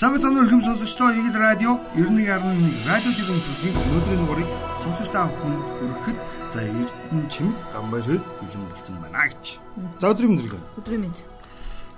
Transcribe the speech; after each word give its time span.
Самбай 0.00 0.16
цанаар 0.16 0.48
хэм 0.48 0.64
сонсогчдоо 0.64 1.12
Игэл 1.12 1.36
радио 1.36 1.76
91.1 1.92 2.88
радио 2.88 3.10
дэлгэн 3.12 3.40
төрлийн 3.44 3.76
өнөөдрийн 3.84 4.20
дугаарыг 4.24 4.50
сонсогч 4.80 5.12
та 5.12 5.28
бүхэн 5.28 5.60
хүрэхэд 5.60 6.18
за 6.48 6.60
Эрдэнэ 6.64 7.28
чимэг 7.28 7.56
гамбай 7.68 8.00
хэд 8.08 8.24
бэлэн 8.40 8.64
болсон 8.64 8.96
байна 8.96 9.28
гэж. 9.28 9.60
За 10.00 10.08
өдрийн 10.08 10.32
мэнд. 10.40 10.56
Өдрийн 10.80 11.04
мэнд. 11.04 11.18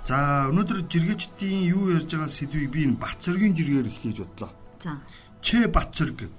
За 0.03 0.51
өнөөдөр 0.51 0.79
жиргээчдийн 0.91 1.63
юу 1.71 1.95
ярьж 1.95 2.11
байгаа 2.11 2.27
сэдвийг 2.27 2.75
би 2.75 2.83
энэ 2.91 2.99
Батцоргийн 2.99 3.55
жиргээр 3.55 3.87
эхлэж 3.87 4.17
бодлоо. 4.19 4.51
За. 4.83 4.99
Чэ 5.39 5.71
Батцорг 5.71 6.27
гэдэг. 6.27 6.35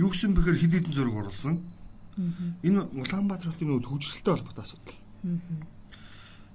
Юу 0.00 0.08
гэсэн 0.08 0.32
бэхээр 0.32 0.56
хэд 0.56 0.72
хэдэн 0.72 0.96
зураг 0.96 1.20
оруулсан. 1.20 1.60
Энэ 2.64 2.88
Улаанбаатар 2.96 3.52
хотын 3.52 3.76
нүүд 3.76 3.84
хөгжрөлтэй 3.84 4.32
холбоотой 4.40 4.64
асуудал. 4.64 4.96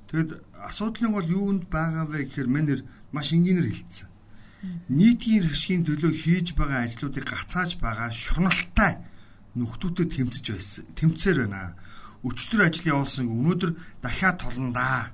Тэгэд 0.10 0.42
асуудлын 0.74 1.14
бол 1.14 1.30
юунд 1.30 1.70
байгаа 1.70 2.10
вэ 2.10 2.26
гэхээр 2.26 2.50
манер 2.50 2.82
маш 3.12 3.34
энгийнээр 3.34 3.70
хилцсэн. 3.70 4.10
Нийтийн 4.90 5.44
хэршгийн 5.46 5.84
төлөө 5.86 6.14
хийж 6.14 6.48
байгаа 6.58 6.90
ажлуудыг 6.90 7.26
гацааж 7.26 7.78
байгаа 7.78 8.10
шуналтай 8.10 8.94
нөхдүүдэд 9.56 10.10
тэмцэж 10.16 10.46
байсан. 10.52 10.86
Тэмцээр 10.98 11.38
байна. 11.46 11.78
Өчтөр 12.26 12.66
ажил 12.66 12.90
явуулсан 12.94 13.30
өнөөдөр 13.30 13.72
дахиад 14.02 14.42
толондаа. 14.42 15.14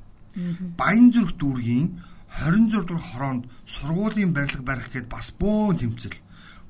Баян 0.80 1.12
зүрх 1.12 1.36
дүүргийн 1.36 2.00
26 2.32 2.88
дугаар 2.88 3.04
хороонд 3.04 3.44
сургуулийн 3.68 4.32
барилга 4.32 4.64
барих 4.64 4.88
гээд 4.88 5.12
бас 5.12 5.36
бөөн 5.36 5.78
тэмцэл. 5.84 6.16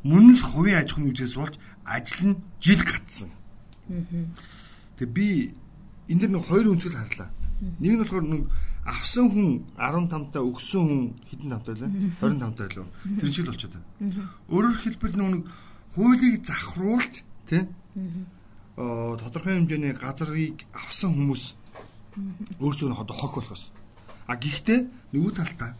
Мөн 0.01 0.33
л 0.33 0.41
хувийн 0.41 0.81
аж 0.81 0.97
ахуйн 0.97 1.13
нэгжээс 1.13 1.37
болж 1.37 1.55
ажил 1.85 2.33
нь 2.33 2.41
жил 2.57 2.81
гатсан. 2.81 3.29
Тэгээ 4.97 5.13
би 5.13 5.27
энэ 6.09 6.19
дэр 6.25 6.31
нэг 6.33 6.43
хоёр 6.49 6.73
үнцэл 6.73 6.97
харлаа. 6.97 7.29
Нэг 7.77 7.91
нь 7.93 8.01
болохоор 8.01 8.25
нэг 8.25 8.41
авсан 8.85 9.29
хүн 9.29 9.49
15 9.77 10.33
та 10.33 10.39
өгсөн 10.41 10.83
хүн 10.87 11.01
хэдэн 11.29 11.49
тавтай 11.53 11.75
лээ? 11.77 11.91
25 12.19 12.57
таа 12.57 12.69
лөө. 12.73 12.87
Тэр 13.19 13.29
шиг 13.31 13.45
л 13.45 13.51
болчиход 13.53 13.75
байна. 13.77 14.29
Өөрөөр 14.49 14.77
хэлбэл 14.81 15.17
нэг 15.21 15.45
хуулийг 15.95 16.35
завхруулж 16.45 17.13
тий 17.49 17.63
аа 18.77 19.17
тодорхой 19.19 19.59
хэмжээний 19.59 19.93
газрыг 19.93 20.65
авсан 20.71 21.11
хүмүүс 21.13 21.43
өөрсдөө 22.59 22.87
нь 22.89 22.97
одоо 22.97 23.15
хог 23.15 23.35
болохоос 23.35 23.71
а 24.27 24.35
гэхдээ 24.39 24.79
нөгөө 25.11 25.33
талдаа 25.35 25.71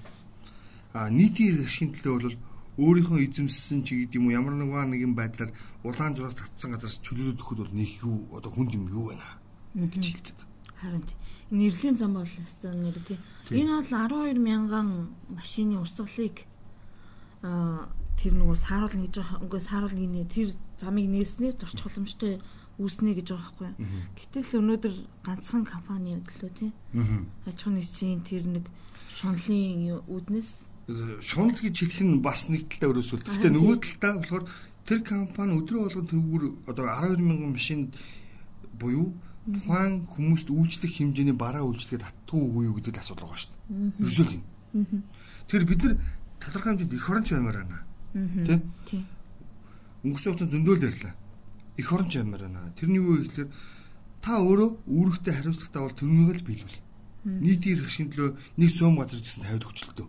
а 0.94 1.08
нийтийн 1.08 1.64
ашигын 1.64 1.96
төлөө 1.96 2.20
бол 2.20 2.38
өөрийнхөө 2.84 3.20
эзэмссэн 3.32 3.84
ч 3.88 3.96
гэдэг 3.96 4.20
юм 4.20 4.28
уу 4.28 4.36
ямар 4.36 4.56
нэгэн 4.60 5.16
байдлаар 5.16 5.52
улаан 5.88 6.16
зураас 6.16 6.36
татсан 6.36 6.76
газараас 6.76 7.00
чөлөөлөд 7.00 7.40
өгөхөд 7.40 7.60
бол 7.64 7.76
нэг 7.80 7.92
юу 8.04 8.18
одоо 8.36 8.52
хүнд 8.52 8.72
юм 8.76 8.86
юу 8.92 9.16
байна 9.16 9.28
гэж 9.76 10.04
хэлдэг. 10.04 10.51
Харин 10.82 11.06
нэрлийн 11.54 11.98
зам 11.98 12.18
бол 12.18 12.26
өстой 12.26 12.74
нэр 12.74 12.98
тий. 13.06 13.20
Энэ 13.54 13.86
бол 13.86 13.86
12 13.86 14.42
мянган 14.42 15.14
машины 15.30 15.78
урсгалыг 15.78 16.42
аа 17.46 17.88
тэр 18.18 18.34
нөгөө 18.38 18.58
сааруулна 18.58 19.06
гэж. 19.06 19.16
Үгүй 19.46 19.62
сааруулна 19.62 20.02
гинэ 20.02 20.26
тэр 20.30 20.50
замыг 20.82 21.06
нээснээр 21.10 21.56
зорчих 21.58 21.86
боломжтой 21.86 22.42
үүснэ 22.82 23.14
гэж 23.18 23.28
байгаа 23.30 23.54
байхгүй. 23.58 23.72
Гэтэл 24.18 24.58
өнөөдөр 24.62 24.94
ганцхан 25.26 25.64
компани 25.66 26.18
өдлөө 26.18 26.52
тий. 26.58 26.72
Аж 27.46 27.58
ахуйн 27.62 27.78
нэгжийн 27.78 28.22
тэр 28.26 28.46
нэг 28.46 28.66
шунлын 29.18 30.02
үүднээс 30.10 30.52
шунал 31.22 31.58
гэж 31.58 31.76
хэлэх 31.78 32.02
нь 32.02 32.22
бас 32.22 32.50
нэг 32.50 32.66
талдаа 32.70 32.90
өрөөсөл. 32.98 33.22
Гэхдээ 33.22 33.54
нөгөө 33.54 33.78
талдаа 33.86 34.14
болохоор 34.18 34.46
тэр 34.86 35.00
компани 35.06 35.58
өдрөө 35.62 35.82
болгон 35.86 36.08
тэрүүгээр 36.10 36.46
одоо 36.70 36.86
12 36.90 37.22
мянган 37.22 37.52
машинд 37.54 37.90
буюу 38.76 39.14
тухайн 39.42 40.06
хүмүүст 40.06 40.48
үйлчлэх 40.54 40.94
хэмжээний 41.02 41.34
бараа 41.34 41.66
үйлчлэхэд 41.66 42.06
татдгүй 42.06 42.42
үгүй 42.46 42.64
юу 42.70 42.76
гэдэг 42.78 43.02
асуудал 43.02 43.26
байгаа 43.26 43.42
шүү 43.42 43.54
дээ. 43.58 43.66
Ерөөсөө 44.06 44.28
юм. 44.38 44.44
Тэгэхээр 45.50 45.66
бид 45.66 45.82
нар 45.82 45.96
талархай 46.38 46.70
хэмжээнд 46.78 46.94
эх 46.94 47.10
оронч 47.10 47.30
аймаар 47.34 47.58
байна. 47.66 47.80
Тэ? 48.46 48.56
Өнгөрсөн 50.06 50.30
хугацаанд 50.38 50.54
зөндөөл 50.54 50.88
ярьлаа. 50.94 51.14
Эх 51.82 51.90
оронч 51.90 52.14
аймаар 52.22 52.44
байна. 52.46 52.74
Тэрний 52.78 53.02
юу 53.02 53.18
гэхээр 53.26 53.50
та 54.22 54.38
өөрөө 54.38 54.70
үүрэгтэй 54.86 55.34
хариуцлагатай 55.34 55.82
бол 55.82 55.98
тэрнийг 55.98 56.38
л 56.38 56.46
биелүүл. 56.46 56.78
Нийтийн 57.26 57.78
хэрэгшин 57.82 58.10
төлөө 58.14 58.30
нэг 58.62 58.70
цөм 58.74 58.98
газар 58.98 59.22
гэсэн 59.22 59.46
тавиад 59.46 59.66
өчлөлтөө 59.66 60.08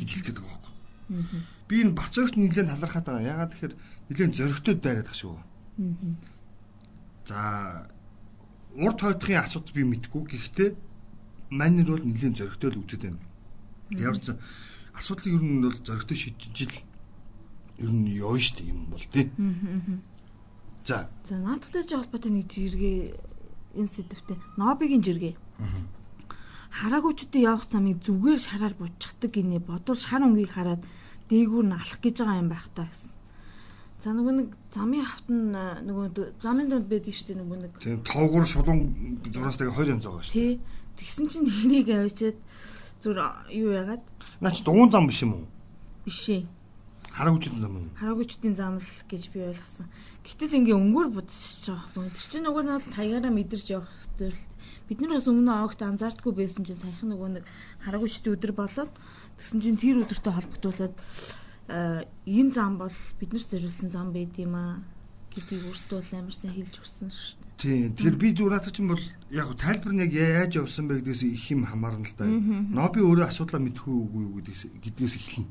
гэж 0.00 0.08
хэлэх 0.12 0.26
гээд 0.28 0.40
байгаа 0.40 0.60
байхгүй. 0.60 1.40
Би 1.68 1.74
энэ 1.84 1.96
бацаагт 1.96 2.36
нэлээд 2.36 2.68
талархаад 2.72 3.04
байгаа. 3.04 3.28
Ягаад 3.32 3.52
тэгэхээр 3.52 3.74
нэлээд 4.08 4.32
зөрөгтэй 4.36 4.74
дайраад 4.80 5.08
байгаа 5.08 5.20
шүү. 5.20 5.36
За 7.28 7.40
урд 8.74 8.98
хойдохын 9.00 9.44
асуудал 9.44 9.74
би 9.74 9.82
мэдгүй. 9.86 10.22
Гэхдээ 10.34 10.70
манер 11.50 11.86
бол 11.94 12.04
нэлийн 12.04 12.34
зөрөгтэй 12.34 12.70
л 12.74 12.80
үзээд 12.82 13.02
байна. 13.06 13.22
Ямар 13.94 14.18
ч 14.18 14.34
асуудлыг 14.94 15.34
ер 15.38 15.42
нь 15.42 15.62
бол 15.62 15.78
зөрөгтэй 15.78 16.18
шийдэж 16.18 16.56
ил 16.66 16.74
ер 17.78 17.90
нь 17.90 18.10
явна 18.18 18.42
шүү 18.42 18.56
дээ 18.58 18.70
юм 18.70 18.80
бол 18.90 19.06
тий. 19.14 19.26
За. 20.84 21.08
За 21.24 21.38
наадтай 21.38 21.82
ч 21.86 21.94
холбоотой 21.94 22.32
нэг 22.34 22.50
жиргээ 22.50 23.14
энэ 23.78 23.90
сэдвтэ 23.94 24.34
Нобигийн 24.58 25.02
жиргээ. 25.02 25.34
Хараагуучдын 26.74 27.46
явах 27.46 27.70
замыг 27.70 28.02
зүгээр 28.02 28.40
шараар 28.42 28.74
буцчихдаг 28.74 29.30
гинэ 29.30 29.62
бодвол 29.62 29.98
шар 29.98 30.26
өнгийг 30.26 30.50
хараад 30.50 30.82
дээгүүр 31.30 31.66
нь 31.70 31.78
алах 31.78 32.00
гэж 32.02 32.16
байгаа 32.18 32.42
юм 32.42 32.50
байх 32.50 32.66
та 32.74 32.90
гэсэн. 32.90 33.13
За 34.02 34.10
нөгөө 34.12 34.34
нэг 34.36 34.48
замын 34.74 35.04
хавт 35.06 35.28
нь 35.30 35.54
нөгөө 35.54 36.06
замын 36.42 36.68
донд 36.68 36.88
байдаг 36.90 37.14
шүү 37.14 37.26
дээ 37.30 37.40
нөгөө 37.40 37.58
нэг. 37.62 37.72
Тийм 37.80 38.00
тоогоор 38.02 38.44
шулуун 38.44 38.80
зураас 39.30 39.56
тэгээ 39.56 39.76
хоёр 39.76 39.92
янз 39.94 40.04
байгаа 40.04 40.24
шүү. 40.24 40.34
Тий. 40.34 40.60
Тэгсэн 40.98 41.26
чинь 41.30 41.46
нэрийг 41.46 41.88
авчиад 41.90 42.38
зүр 43.00 43.18
юу 43.50 43.70
яагаад? 43.72 44.04
Наач 44.40 44.62
дугуун 44.62 44.90
зам 44.90 45.06
биш 45.08 45.22
юм 45.22 45.32
уу? 45.40 45.46
Биш 46.04 46.28
ээ. 46.28 46.44
Хараагүйчдийн 47.14 47.62
зам 47.62 47.74
юм. 47.78 47.88
Хараагүйчдийн 47.94 48.54
зам 48.58 48.78
л 48.82 48.92
гэж 49.06 49.22
би 49.30 49.38
ойлгосон. 49.46 49.86
Гэтэл 50.26 50.58
ингээ 50.58 50.74
өнгөөр 50.74 51.08
будчихж 51.14 51.70
байгаа 51.70 52.02
юм. 52.02 52.10
Тэр 52.10 52.26
чинь 52.26 52.46
нөгөө 52.50 52.62
нь 52.66 52.90
таягаараа 52.90 53.32
мэдэрч 53.32 53.66
явах 53.70 53.94
зүйл. 54.18 54.42
Бид 54.90 54.98
нар 54.98 55.16
бас 55.16 55.30
өмнө 55.30 55.52
огт 55.62 55.80
анзаардгүй 55.80 56.32
байсан 56.34 56.66
чинь 56.66 56.76
саяхан 56.76 57.14
нөгөө 57.14 57.30
нэг 57.38 57.44
хараагүйчдийн 57.86 58.34
өдөр 58.34 58.52
болоод 58.58 58.92
тэгсэн 59.38 59.58
чинь 59.62 59.78
тэр 59.78 60.02
өдөртөө 60.02 60.32
холбогдуулаад 60.34 60.94
энэ 61.68 62.52
зам 62.52 62.78
бол 62.78 62.96
бид 63.18 63.30
нар 63.32 63.44
зориулсан 63.44 63.90
зам 63.90 64.12
байд 64.12 64.36
юм 64.36 64.54
аа 64.54 64.82
гэдгийг 65.34 65.66
өөрсдөө 65.66 66.00
амарсан 66.14 66.50
хэлж 66.54 66.74
өгсөн 66.78 67.10
шүү 67.10 67.34
дээ. 67.42 67.44
Тийм. 67.58 67.94
Тэгэхээр 67.94 68.18
би 68.18 68.28
зүгээр 68.34 68.54
надад 68.54 68.74
чинь 68.74 68.90
бол 68.90 69.04
яг 69.30 69.48
тайлбар 69.58 69.92
нь 69.94 70.02
яг 70.06 70.12
яаж 70.14 70.52
явсан 70.58 70.86
бэ 70.86 71.02
гэдгээс 71.02 71.22
их 71.26 71.46
юм 71.50 71.66
хамаарна 71.66 72.06
л 72.06 72.14
да. 72.18 72.26
Ноби 72.26 73.00
өөрөө 73.02 73.26
асуудлаа 73.30 73.62
мэдхгүй 73.62 73.94
үгүй 73.94 74.24
гэдгээс 74.42 74.62
гэдгээс 74.78 75.14
эхэлнэ. 75.18 75.50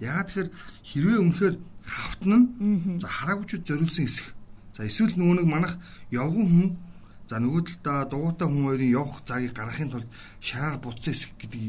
Ягаад 0.00 0.28
тэгэхээр 0.28 0.48
хэрвээ 0.88 1.18
үнэхээр 1.24 1.56
хавтна 1.84 2.36
нь 2.40 2.46
за 3.00 3.08
хараагчуд 3.08 3.64
зориулсан 3.68 4.04
хэсэг. 4.08 4.28
За 4.76 4.84
эсвэл 4.84 5.16
нөгөө 5.16 5.36
нэг 5.40 5.48
манах 5.48 5.74
явган 6.12 6.48
хүн 6.48 6.68
за 7.28 7.36
нөгөө 7.40 7.62
талдаа 7.80 7.98
дугуйтай 8.08 8.48
хүн 8.48 8.64
хоёрын 8.64 8.94
явах 8.96 9.20
цагийг 9.28 9.52
гаргахын 9.52 9.92
тулд 9.92 10.08
шараар 10.40 10.76
буцсан 10.80 11.12
хэсэг 11.12 11.32
гэдэг 11.36 11.62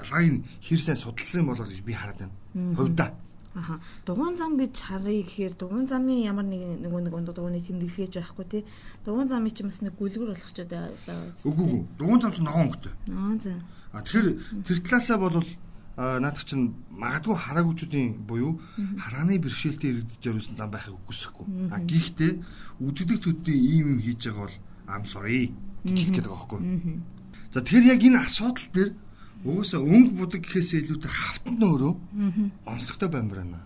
ялгааг 0.00 0.28
нь 0.28 0.44
хэр 0.64 0.80
сайн 0.80 0.96
судалсан 1.00 1.44
болоо 1.48 1.68
гэж 1.68 1.80
би 1.84 1.92
хараад 1.92 2.20
байна. 2.24 2.36
Хувьдаа. 2.76 3.10
Аха. 3.54 3.80
Дугуун 4.06 4.36
зам 4.36 4.56
гэж 4.56 4.80
харъя 4.80 5.22
гэхээр 5.22 5.54
дугуун 5.60 5.86
замын 5.86 6.24
ямар 6.24 6.48
нэг 6.48 6.80
нөгөө 6.88 7.00
нэг 7.04 7.14
онд 7.14 7.28
дугууны 7.36 7.60
тэмдэглэж 7.60 8.16
байхгүй 8.16 8.46
тий. 8.48 8.62
Дугуун 9.04 9.28
замын 9.28 9.52
чинь 9.52 9.68
бас 9.68 9.84
нэг 9.84 9.92
гүлгэр 10.00 10.32
болох 10.32 10.52
ч 10.56 10.64
байгаа. 10.64 11.36
Үгүй 11.44 11.64
үгүй. 11.68 11.82
Дугуун 12.00 12.20
зам 12.24 12.32
чинь 12.32 12.48
ногоон 12.48 12.72
өнгөтэй. 12.72 12.92
Аа 13.12 13.36
за. 13.36 13.52
А 13.92 14.00
тэгэхээр 14.00 14.28
тэр 14.64 14.78
талаасаа 14.88 15.18
бол 15.20 15.44
наадах 15.96 16.44
чинь 16.48 16.72
магадгүй 16.88 17.36
хараагүйчүүдийн 17.36 18.24
буюу 18.24 18.56
харааны 18.96 19.36
бэрхшээлтэй 19.36 19.90
иргэдэж 20.00 20.20
зориулсан 20.24 20.56
зам 20.56 20.72
байхыг 20.72 20.96
үгүйсэхгүй. 20.96 21.46
А 21.68 21.76
гэхдээ 21.76 22.32
үзэгдэх 22.80 23.20
төдийн 23.20 23.60
ийм 23.60 23.86
юм 23.92 24.00
хийж 24.00 24.32
байгаа 24.32 24.48
бол 24.48 24.56
ам 24.88 25.04
sorry 25.04 25.52
гэж 25.84 25.98
хэлэх 26.00 26.14
гээд 26.16 26.28
байгаа 26.32 26.40
байхгүй. 26.48 26.60
За 27.52 27.60
тэгэхээр 27.60 27.90
яг 27.92 28.00
энэ 28.00 28.18
асуудал 28.24 28.68
дээр 28.72 28.90
Угаасаа 29.42 29.82
өнгө 29.82 30.12
будаг 30.18 30.40
гэхээс 30.46 30.86
илүүтэй 30.86 31.10
хавтанд 31.10 31.62
өөрөө 31.62 31.92
онцлогтой 32.62 33.10
баймар 33.10 33.38
байна. 33.42 33.60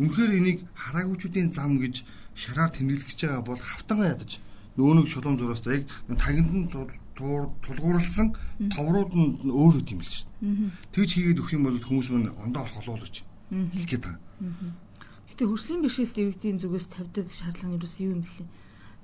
Үнэхээр 0.00 0.32
энийг 0.40 0.58
хараагүйчүүдийн 0.72 1.52
зам 1.52 1.76
гэж 1.76 2.00
шараар 2.32 2.72
тэмдэглэж 2.72 3.18
байгаа 3.20 3.44
бол 3.44 3.60
хавтангаа 3.60 4.16
ядаж 4.16 4.40
нөгөө 4.76 4.94
нэг 4.96 5.06
шулуун 5.12 5.36
зураас 5.36 5.60
яг 5.68 5.84
тагинд 6.16 6.48
нь 6.48 6.70
тулгуурласан 6.72 8.32
товрууд 8.72 9.12
нь 9.12 9.52
өөр 9.52 9.84
үт 9.84 9.92
юм 9.92 10.00
л 10.00 10.08
шүү 10.08 10.24
дээ. 10.40 10.72
Тэгж 10.96 11.10
хийгээд 11.12 11.40
өгөх 11.44 11.52
юм 11.60 11.64
бол 11.68 11.76
хүмүүс 11.76 12.08
мань 12.08 12.32
ондоо 12.40 12.64
олох 12.64 12.80
болов 12.80 13.04
гэж 13.04 13.16
хэлэх 13.52 13.88
гээд 13.92 14.04
байгаа. 14.08 14.20
Гэтэ 15.28 15.44
хөгжлийн 15.44 15.80
бэрхшээлт 15.84 16.16
иргэдийн 16.16 16.58
зүгээс 16.60 16.88
тавьдаг 16.88 17.26
шаардлага 17.28 17.68
нь 17.68 17.84
юу 18.00 18.16
юм 18.16 18.24
бэлээ? 18.24 18.48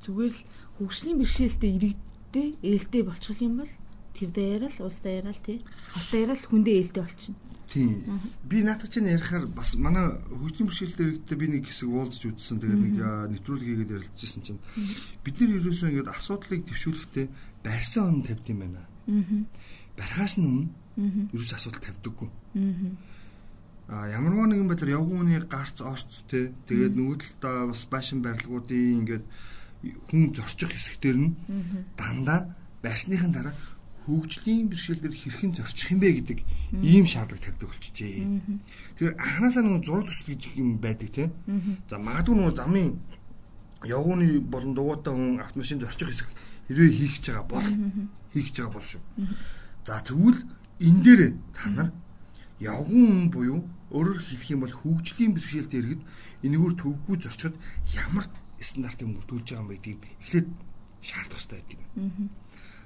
Зүгээр 0.09 0.33
л 0.33 0.43
хөгжлийн 0.81 1.19
бэрхшээлтэй 1.21 1.71
иргэдтэй 1.77 2.49
ээлтэй 2.65 3.03
болчих 3.05 3.39
юм 3.45 3.61
бол 3.61 3.73
тэр 4.19 4.31
даяараа 4.35 4.71
л 4.75 4.83
улс 4.83 4.99
даяараа 4.99 5.31
л 5.31 5.47
тий. 5.47 5.63
Хот 5.95 6.07
даяараа 6.11 6.37
л 6.37 6.49
хүндээ 6.51 6.77
ээлтэй 6.83 7.03
болчихно. 7.07 7.39
Тийм. 7.69 8.21
Би 8.49 8.63
наадах 8.65 8.91
чинь 8.91 9.13
ярихаар 9.13 9.47
бас 9.47 9.77
манай 9.77 10.17
хөгжим 10.27 10.67
бэрхшээлтэй 10.67 11.05
иргэдтэй 11.07 11.37
би 11.39 11.47
нэг 11.53 11.69
хэсэг 11.69 11.89
уулзч 11.89 12.25
үзсэн. 12.25 12.59
Тэгээд 12.65 12.81
нэг 12.81 12.97
нэвтрүүлэг 13.37 13.69
хийгээд 13.69 13.95
ярилцажсэн 13.95 14.43
чинь 14.43 14.61
бид 15.21 15.37
нар 15.37 15.53
ерөөсөө 15.61 15.89
ингээд 15.93 16.09
асуудлыг 16.09 16.65
төвшүүлэхдээ 16.65 17.27
барьсан 17.61 18.05
он 18.09 18.25
тавьд 18.25 18.49
юм 18.49 18.59
байна. 18.65 18.83
Аа. 18.83 19.23
Барихаас 20.01 20.35
нь 20.41 20.49
өмнө 20.49 21.29
ерөөсөө 21.37 21.57
асуудал 21.61 21.85
тавьдаггүй. 21.85 22.29
Аа. 22.57 22.91
А 23.89 24.09
ямарваа 24.17 24.49
нэгэн 24.49 24.69
байдлаар 24.69 24.97
явгууны 25.01 25.37
гарц 25.49 25.85
орц 25.85 26.25
те 26.29 26.53
тэгээд 26.69 26.97
нөгөөдөлтөө 26.97 27.73
бас 27.73 27.83
байшин 27.89 28.25
барилгуудын 28.25 29.05
ингээд 29.05 29.25
хүн 30.09 30.33
зорчих 30.37 30.73
хэсэгтэр 30.73 31.17
нь 31.17 31.37
дандаа 31.97 32.53
байрсныхын 32.85 33.33
дараа 33.33 33.57
хөгжлийн 34.09 34.73
бэрхшээлээр 34.73 35.13
хэрхэн 35.13 35.53
зорчих 35.53 35.93
юм 35.93 36.01
бэ 36.01 36.09
гэдэг 36.25 36.39
ийм 36.81 37.05
шаардлага 37.05 37.45
тавьдаг 37.45 37.69
болчихжээ. 37.69 38.25
Тэгэхээр 38.97 39.15
анханасаа 39.21 39.63
нэг 39.69 39.85
зураг 39.85 40.09
төсөл 40.09 40.33
гэж 40.33 40.43
юм 40.57 40.81
байдаг 40.81 41.09
тийм. 41.13 41.31
За 41.93 42.01
магадгүй 42.01 42.35
нэг 42.41 42.57
замын 42.57 42.89
явгууны 43.85 44.41
болон 44.41 44.73
дугуйтай 44.73 45.13
хүн 45.13 45.45
автомашин 45.45 45.85
зорчих 45.85 46.09
хэсэг 46.09 46.29
хэрвээ 46.73 46.91
хийх 46.97 47.15
гэж 47.21 47.25
байгаа 47.29 47.47
бол 47.53 47.69
хийх 48.33 48.47
гэж 48.49 48.57
байгаа 48.65 48.75
бол 48.75 48.89
шүү. 48.89 49.03
За 49.85 50.01
тэгвэл 50.01 50.41
энэ 50.81 51.03
дээр 51.05 51.23
та 51.53 51.69
нар 51.69 51.89
явгуун 52.59 53.29
хүн 53.29 53.31
буюу 53.31 53.61
өөрөөр 53.93 54.21
хэлэх 54.25 54.51
юм 54.51 54.61
бол 54.65 54.75
хөгжлийн 54.75 55.33
бэрхшээлтэй 55.37 55.81
иргэд 55.81 56.03
энэгээр 56.43 56.75
төвгүй 56.81 57.17
зорчход 57.23 57.57
ямар 57.95 58.27
стандартыг 58.61 59.09
мөрдүүлж 59.09 59.47
байгаа 59.49 59.63
юм 59.63 59.71
байдгийг 59.71 60.01
эхлээд 60.23 60.49
шаардах 61.03 61.39
хэрэгтэй 61.39 61.63
байдаг. 61.63 61.81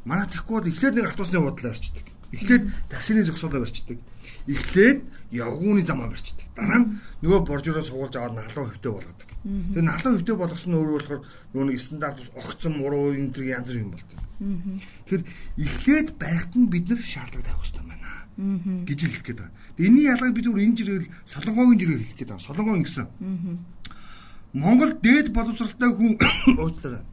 Манай 0.05 0.27
техникууд 0.27 0.67
эхлээд 0.67 0.95
нэг 0.97 1.07
автобусны 1.11 1.41
бодлоо 1.41 1.71
арчдаг. 1.71 2.07
Эхлээд 2.33 2.65
таксины 2.89 3.23
зогсоолоо 3.25 3.61
барьчдаг. 3.61 3.99
Эхлээд 4.47 4.99
явгууны 5.31 5.87
замаа 5.87 6.09
барьчдаг. 6.09 6.47
Дараа 6.57 6.79
нь 6.81 6.89
нөгөө 7.23 7.41
боржороо 7.47 7.85
суулж 7.85 8.17
аваад 8.17 8.35
налуу 8.41 8.73
хөвтэй 8.73 8.93
болгодог. 8.93 9.29
Тэгээ 9.43 9.85
налуу 9.85 10.13
хөвтэй 10.17 10.37
болгосон 10.37 10.71
нь 10.73 10.79
өөрөө 10.81 10.97
болохоор 10.97 11.23
нөгөө 11.53 11.67
нэг 11.69 11.79
стандарт 11.79 12.19
ус 12.25 12.31
огцсон 12.35 12.73
муруу 12.79 13.13
энэ 13.15 13.33
төр 13.37 13.45
янз 13.53 13.69
бүр 13.69 13.83
юм 13.85 13.91
болдог. 13.93 14.19
Тэгэхээр 15.07 15.23
эхлээд 15.61 16.09
барихт 16.19 16.53
нь 16.57 16.71
бид 16.73 16.87
нар 16.89 17.03
шаардлага 17.05 17.47
тавих 17.47 17.63
хэрэгтэй 17.63 17.85
байна 17.87 18.11
гэж 18.89 18.99
хэлэх 19.03 19.23
гээд 19.23 19.39
байгаа. 19.39 19.55
Тэгээ 19.77 19.89
энэний 19.93 20.07
ялгааг 20.09 20.35
би 20.35 20.43
зүгээр 20.43 20.67
энэ 20.67 20.79
жиргэл 20.79 21.13
солонгогийн 21.29 21.79
жиргэл 21.79 22.01
хэлэх 22.01 22.19
гээд 22.19 22.31
байгаа. 22.33 22.47
Солонгон 22.49 22.83
гэсэн. 22.83 23.07
Монгол 24.53 24.93
дээд 25.05 25.29
боловсралтай 25.33 25.91
хүн 25.93 26.13
уучлаарай. 26.61 27.05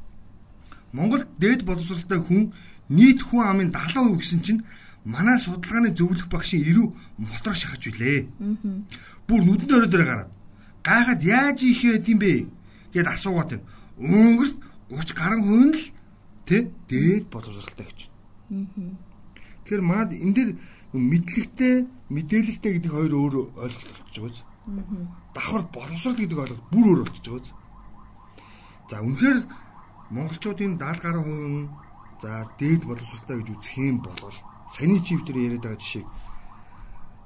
Монгол 0.91 1.23
дээд 1.39 1.61
боловсралтай 1.67 2.19
хүн 2.23 2.53
нийт 2.89 3.21
хүн 3.21 3.43
амын 3.45 3.69
70% 3.71 4.19
гэсэн 4.19 4.39
чинь 4.45 4.61
манай 5.05 5.37
судалгааны 5.39 5.93
зөвлөх 5.95 6.27
багшийн 6.29 6.63
90 6.63 6.93
мотор 7.17 7.55
шахаж 7.55 7.83
билээ. 7.87 8.27
Бүр 9.27 9.41
нүдэн 9.45 9.69
өрөө 9.69 9.89
дээр 9.89 10.05
гараад 10.05 10.31
гайхаад 10.83 11.21
яаж 11.23 11.59
их 11.63 11.81
байд 11.83 12.07
юм 12.09 12.19
бэ 12.19 12.33
гэд 12.93 13.07
асуугаад 13.07 13.49
байна. 13.49 13.65
Өнгөрт 13.97 14.57
30 14.89 15.13
гаруй 15.15 15.39
нь 15.69 15.75
л 15.77 15.85
тэ 16.47 16.57
дээд 16.89 17.25
боловсралтай 17.29 17.85
гэж. 17.85 17.99
Тэгэхээр 18.49 19.83
манад 19.85 20.11
энэ 20.17 20.33
дэр 20.33 20.49
мэдлэгтэй 20.93 21.85
мэдээлэлтэй 22.09 22.71
гэдэг 22.73 22.91
хоёр 22.91 23.13
өөр 23.13 23.35
ойлголт 23.53 23.97
болж 24.01 24.17
байгаа 24.17 24.33
биз 24.33 24.49
давхар 25.33 25.63
боловсрол 25.73 26.17
гэдэг 26.17 26.37
ойлголт 26.37 26.65
бүр 26.73 26.85
өөр 26.89 27.01
болчихж 27.05 27.27
байгаа. 27.29 27.57
За 28.89 28.97
үнэхээр 29.05 29.39
монголчуудын 30.09 30.73
70 30.81 31.03
гаруй 31.05 31.23
хувийн 31.23 31.69
за 32.21 32.49
дээд 32.59 32.83
боловсролтой 32.85 33.37
гэж 33.39 33.49
үзэх 33.55 33.77
юм 33.79 33.97
бол 34.03 34.33
саяны 34.69 34.99
чив 34.99 35.23
дээр 35.23 35.37
яриад 35.37 35.63
байгаа 35.63 35.79
жишээ. 35.79 36.05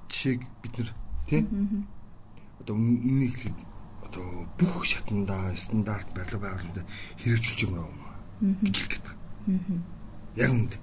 Жишээг 0.10 0.42
бид 0.62 0.74
нар 0.78 0.90
тий? 1.28 1.42
Одоо 2.62 2.76
үнийг 2.78 3.36
хэлэхэд 3.36 3.60
одоо 4.08 4.48
бүх 4.60 4.86
шатанда 4.86 5.56
стандарт 5.58 6.08
барилга 6.14 6.46
байгуулалтад 6.46 6.88
хэрэгжүүлж 7.22 7.60
байгаа 7.66 7.90
юм 8.42 8.56
гэж 8.62 8.78
байна. 8.88 9.84
Яг 10.36 10.50
үнэндээ. 10.54 10.82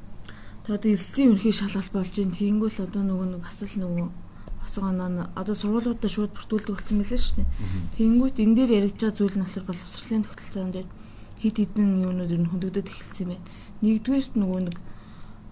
Тэгээд 0.66 0.84
эслийн 0.94 1.32
ерхий 1.34 1.54
шалгалт 1.54 1.92
болж 1.94 2.14
ин 2.18 2.34
тэгэнгүүт 2.34 2.84
одоо 2.84 3.02
нөгөө 3.02 3.28
нэг 3.38 3.42
бас 3.46 3.62
л 3.64 3.80
нөгөө 3.80 4.08
асуугаа 4.66 4.92
наа 4.92 5.26
одоо 5.34 5.54
сургуулиудаа 5.56 6.10
шууд 6.10 6.36
бүртгүүлдэг 6.36 6.74
болсон 6.76 6.96
мэлээ 7.00 7.20
шүү 7.20 7.36
дээ. 7.40 7.48
Тэнгүүт 7.96 8.36
энэ 8.44 8.54
дээр 8.54 8.70
яригдж 8.78 9.00
байгаа 9.00 9.16
зүйл 9.16 9.36
нь 9.40 9.44
болохоор 9.46 9.66
боловсролын 9.66 10.24
тогтолцоон 10.28 10.70
дээр 10.70 10.88
хид 11.40 11.56
хідэн 11.56 12.04
юунууд 12.04 12.30
ер 12.30 12.40
нь 12.44 12.50
хөндөгдөд 12.52 12.92
эхэлсэн 12.92 13.28
байна. 13.32 13.48
Нэгдүгээрт 13.80 14.34
нөгөө 14.36 14.60
нэг 14.68 14.76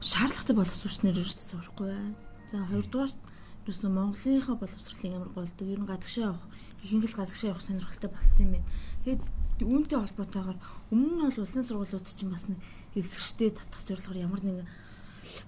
шаардлагатай 0.05 0.55
боловсролчнэр 0.57 1.17
сурахгүй 1.25 1.87
байна. 1.89 2.15
За 2.53 2.61
хоёрдугаарт 2.69 3.21
ерөөсөө 3.65 3.91
Монголынхаа 3.93 4.57
боловсролыг 4.61 5.13
ямар 5.13 5.31
голдог 5.33 5.67
ер 5.69 5.81
нь 5.81 5.89
гадагшаа 5.89 6.25
явах 6.33 6.45
ихэнх 6.85 7.09
л 7.09 7.19
гадагшаа 7.19 7.51
явах 7.53 7.65
сонирхолтой 7.65 8.11
болсон 8.13 8.45
юм 8.45 8.53
байна. 8.53 8.69
Тэгээд 9.05 9.23
үүнтэй 9.65 9.99
холбоотойгоор 9.99 10.59
өмнө 10.93 11.13
нь 11.13 11.25
бол 11.25 11.43
улсын 11.43 11.65
сургуулиуд 11.67 12.07
чинь 12.07 12.33
бас 12.33 12.45
нэг 12.49 12.61
эсрэгчтэй 12.95 13.51
татах 13.57 13.83
зорилгоор 13.85 14.19
ямар 14.23 14.43
нэгэн 14.45 14.69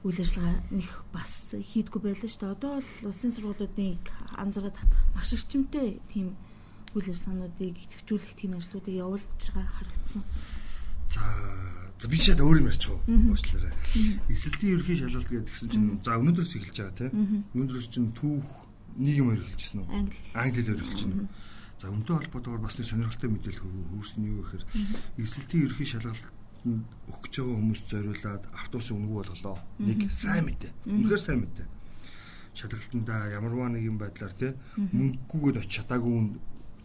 үйл 0.05 0.19
ажиллагаа 0.21 0.57
нэх 0.75 0.93
бас 1.15 1.33
хийдгүү 1.55 2.01
байлаа 2.03 2.29
шүү 2.29 2.41
дээ. 2.43 2.55
Одоо 2.57 2.71
бол 2.77 2.91
улсын 3.09 3.33
сургуулиудыг 3.33 4.05
анзаараад 4.37 4.77
маш 5.15 5.31
эрчимтэй 5.33 6.03
тийм 6.11 6.35
үйл 6.95 7.09
ажиллагаануудыг 7.11 7.77
идэвхжүүлэх 7.79 8.35
тийм 8.35 8.53
ажлуудыг 8.59 8.95
явуулж 8.95 9.43
байгаа 9.55 9.75
харагдсан. 9.79 10.23
За 11.11 11.23
за 11.99 12.07
би 12.09 12.19
шат 12.19 12.41
өөр 12.41 12.63
юм 12.63 12.71
ярьчих 12.71 12.91
уу? 12.91 13.03
Уучлаарай. 13.07 13.75
Эсэлтийн 14.31 14.75
ерхий 14.79 14.97
шалгалт 14.99 15.31
гэдгсэн 15.31 15.69
чинь 15.71 16.01
за 16.03 16.19
өнөөдрөөс 16.19 16.55
эхэлж 16.57 16.77
байгаа 16.81 16.99
тийм. 16.99 17.45
Өнөөдрөөс 17.55 17.89
чинь 17.91 18.11
түүх 18.17 18.47
нэг 18.99 19.15
юм 19.21 19.31
өргөлжсэн 19.35 19.79
үү? 19.85 19.89
Англи. 19.91 20.19
Англиэл 20.35 20.73
өргөлжсэн. 20.75 21.29
За 21.81 21.87
өмдөө 21.89 22.17
холбоотойгоор 22.27 22.63
бас 22.65 22.77
нэг 22.79 22.87
сонирхолтой 22.91 23.31
мэдээлэл 23.31 23.63
хөрсөн 23.95 24.23
юу 24.27 24.43
гэхээр 24.45 24.65
эсэлтийн 25.23 25.65
ерхий 25.65 25.89
шалгалт 25.89 26.25
өгч 26.67 27.35
байгаа 27.41 27.57
хүмүүст 27.57 27.87
зориулаад 27.89 28.43
автобусын 28.53 28.97
үнэгүй 29.01 29.17
болголоо. 29.17 29.57
Нэг 29.81 30.13
сайн 30.13 30.45
мэдээ. 30.45 30.73
Үнэхээр 30.85 31.23
сайн 31.25 31.41
мэдээ. 31.41 31.67
Шалгалтандаа 32.53 33.33
ямарваа 33.33 33.73
нэгэн 33.73 33.97
байдлаар 33.97 34.35
те 34.37 34.53
мөнгөгүйгээд 34.77 35.61
очиж 35.65 35.73
чадаагүй 35.81 36.37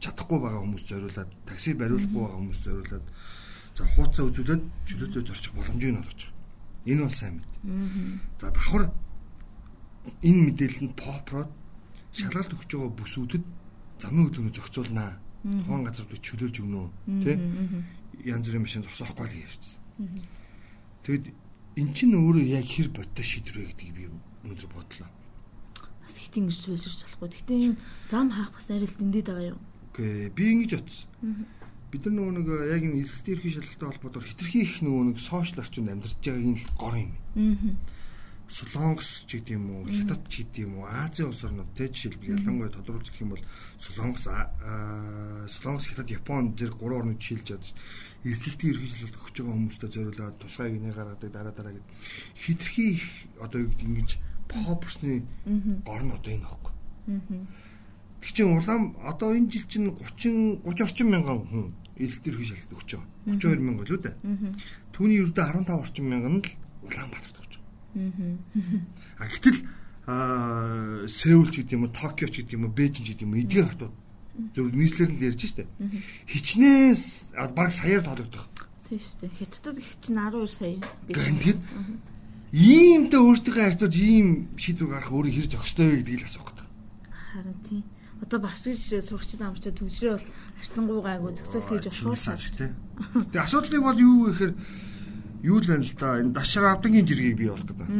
чадахгүй 0.05 0.39
байгаа 0.39 0.61
хүмүүс 0.61 0.85
зориулаад 0.85 1.31
такси 1.49 1.73
бариулахгүй 1.73 2.21
байгаа 2.21 2.39
хүмүүс 2.39 2.61
зориулаад 2.61 3.05
за 3.75 3.83
хууцаа 3.97 4.25
үзүүлээд 4.29 4.63
чөлөөтэй 4.85 5.23
зорчих 5.25 5.53
боломжийг 5.57 5.91
нь 5.97 6.01
олгож 6.05 6.21
байгаа. 6.21 6.37
Энэ 6.85 7.01
бол 7.01 7.17
сайн 7.17 7.33
мэдээ. 7.41 7.61
За 8.39 8.47
давхар 8.53 8.83
энэ 10.21 10.41
мэдээлэлд 10.53 10.93
попрод 10.93 11.49
шалгалт 12.13 12.53
өгч 12.53 12.69
байгаа 12.69 12.93
бүсүүдэд 12.93 13.43
замын 13.99 14.25
хөдөлгөөнд 14.29 14.57
зохицуулнаа. 14.61 15.11
Тухайн 15.45 15.83
газар 15.85 16.05
чөлөөлж 16.09 16.55
өгнө 16.61 16.77
үү? 16.81 16.89
Тэ? 17.25 17.33
янз 18.25 18.47
бүрийн 18.47 18.63
машин 18.65 18.81
зогсоохгүй 18.81 19.27
л 19.27 19.37
ярьчихсан. 19.45 19.81
Тэгэд 21.05 21.25
эн 21.77 21.89
чинь 21.93 22.17
өөрөө 22.17 22.45
яг 22.49 22.65
хэр 22.65 22.89
бодтой 22.89 23.25
шийдвэр 23.25 23.57
вэ 23.61 23.65
гэдгийг 23.69 23.93
би 23.93 24.03
өнөөдөр 24.47 24.69
бодлоо. 24.73 25.09
Бас 26.01 26.15
хитэн 26.17 26.49
гэж 26.49 26.57
төлөвлөж 26.65 26.95
болохгүй. 27.05 27.29
Гэтэ 27.37 27.53
энэ 27.53 27.77
зам 28.09 28.33
хаах 28.33 28.51
бас 28.57 28.67
арил 28.73 28.95
дэндээд 28.97 29.27
байгаа 29.29 29.51
юу? 29.53 29.59
Үгүй 29.95 30.29
би 30.35 30.43
ингэж 30.51 30.71
бодсон. 30.75 31.07
Бид 31.91 32.03
нар 32.03 32.15
нөгөө 32.19 32.33
нэг 32.35 32.47
яг 32.75 32.83
энэ 32.83 32.99
эрсдэл 33.07 33.39
эрхий 33.39 33.55
шалгалтай 33.55 33.87
холбоотойгоор 33.95 34.27
хитрхи 34.27 34.59
их 34.67 34.83
нөгөө 34.83 35.03
нэг 35.15 35.17
сошиал 35.23 35.63
орчинд 35.63 35.87
амьдарч 35.87 36.19
байгааг 36.19 36.43
энэ 36.43 36.59
л 36.59 36.75
гор 36.75 36.95
юм. 36.99 37.11
Аа 37.15 37.95
Солонгос 38.45 39.25
ч 39.25 39.41
гэдэм 39.41 39.89
үү, 39.89 40.05
Хятад 40.05 40.21
ч 40.29 40.45
гэдэм 40.45 40.77
үү, 40.77 40.85
Азийн 40.85 41.33
улс 41.33 41.41
орнууд 41.41 41.73
тэ 41.73 41.89
жишээлбэл 41.89 42.37
ялангуяа 42.37 42.69
тодруулж 42.69 43.09
гэх 43.09 43.25
юм 43.25 43.33
бол 43.33 43.43
Солонгос 43.81 44.29
Солонгос, 45.49 45.85
Хятад, 45.89 46.13
Япон 46.13 46.53
зэрэг 46.53 46.77
гурван 46.77 47.09
орныг 47.09 47.17
жишээлж 47.17 47.57
чадж 47.57 47.73
эсэлтийн 48.21 48.77
эрхийлэлт 48.77 49.17
өгч 49.17 49.35
байгаа 49.41 49.55
хүмүүстэй 49.57 49.89
зориулаад 49.89 50.37
тусгай 50.37 50.69
гинэ 50.77 50.93
гаргадаг 50.93 51.31
дараа 51.33 51.53
дараа 51.57 51.73
гэд. 51.73 51.89
Хитрхи 52.37 53.01
их 53.01 53.05
одоо 53.41 53.65
юу 53.65 53.69
гэдэг 53.73 53.89
ингэж 53.89 54.09
попсны 54.45 55.25
гор 55.81 56.03
нь 56.05 56.13
одоо 56.13 56.31
энэ 56.37 56.45
аахгүй. 56.45 56.73
Тэг 58.25 58.33
чинь 58.33 58.49
улаан 58.57 58.97
одоо 59.05 59.37
энэ 59.37 59.53
жил 59.53 59.69
чинь 59.69 59.93
30 59.93 60.65
30 60.65 60.81
орчим 60.81 61.13
мянган 61.13 61.45
хүн 61.45 61.77
эсэлтийн 62.01 62.33
эрхийлэлт 62.33 62.73
өгч 62.73 62.89
байгаа. 62.97 63.37
32 63.37 63.61
мянга 63.61 63.85
л 63.85 63.93
үү 63.93 64.01
дээ. 64.01 64.15
Түүний 64.97 65.21
ердөө 65.21 65.45
15 65.45 65.77
орчим 65.77 66.05
мянган 66.09 66.41
л 66.41 66.49
Улаанбаатар 66.85 67.35
А 67.95 69.27
гэтэл 69.31 69.63
Сеул 71.07 71.49
ч 71.49 71.63
гэдэг 71.63 71.75
юм 71.79 71.87
уу, 71.87 71.95
Токио 71.95 72.27
ч 72.27 72.43
гэдэг 72.43 72.59
юм 72.59 72.67
уу, 72.67 72.75
Бээжин 72.75 73.05
ч 73.07 73.15
гэдэг 73.15 73.25
юм 73.25 73.33
уу, 73.33 73.41
эдгээр 73.41 73.69
хотууд 73.71 73.95
зөв 74.53 74.67
нийслэлээр 74.75 75.11
нь 75.15 75.23
ярьж 75.23 75.41
штэ. 75.47 75.65
Хичнээн 76.27 76.93
баг 77.55 77.71
саяар 77.71 78.03
тоодогдох. 78.03 78.51
Тийм 78.91 78.99
штэ. 78.99 79.31
Хятадд 79.31 79.79
чинь 80.03 80.19
12 80.19 80.51
сая. 80.51 80.77
Тэгээд 81.07 81.59
иймтэй 82.51 83.21
өөртөө 83.23 83.53
харьцуулж 83.55 83.95
ийм 83.95 84.51
шийдвэр 84.59 84.91
гарах 84.91 85.15
өөрөө 85.15 85.33
хэр 85.39 85.47
зохистой 85.47 85.87
вэ 85.87 86.03
гэдгийг 86.03 86.21
л 86.21 86.27
асуух. 86.27 86.54
Харин 87.35 87.59
тийм. 87.67 87.83
Одоо 88.23 88.39
бас 88.39 88.63
гэж 88.63 89.03
сурагчид 89.03 89.43
амарчаа 89.43 89.75
төвчрээ 89.75 90.15
бол 90.15 90.27
арцсангуй 90.63 90.99
гайгүй 91.03 91.31
зохицол 91.35 91.67
хийж 91.67 91.99
болох 91.99 92.23
шааж 92.23 92.43
тий. 92.55 92.71
Тэгээ 93.27 93.43
асуудлыг 93.43 93.81
бол 93.83 93.99
юу 93.99 94.31
гэхээр 94.31 94.53
юу 95.43 95.59
л 95.59 95.67
байна 95.67 95.83
л 95.83 95.93
да 95.99 96.07
энэ 96.23 96.31
дашар 96.31 96.63
авдангийн 96.71 97.03
жиргийг 97.03 97.35
бий 97.35 97.51
болох 97.51 97.67
гэдэг. 97.67 97.91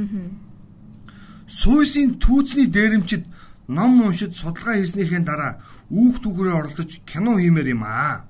Суйсын 1.51 2.15
түүцний 2.23 2.71
дээрэмчид 2.71 3.27
ном 3.67 4.07
уншид 4.07 4.33
судалгаа 4.39 4.79
хийснийхээ 4.79 5.21
дараа 5.27 5.59
үүх 5.91 6.23
түүхрээ 6.23 6.55
оролдож 6.55 7.03
кино 7.05 7.35
хиймээр 7.35 7.75
юм 7.75 7.83
аа. 7.83 8.25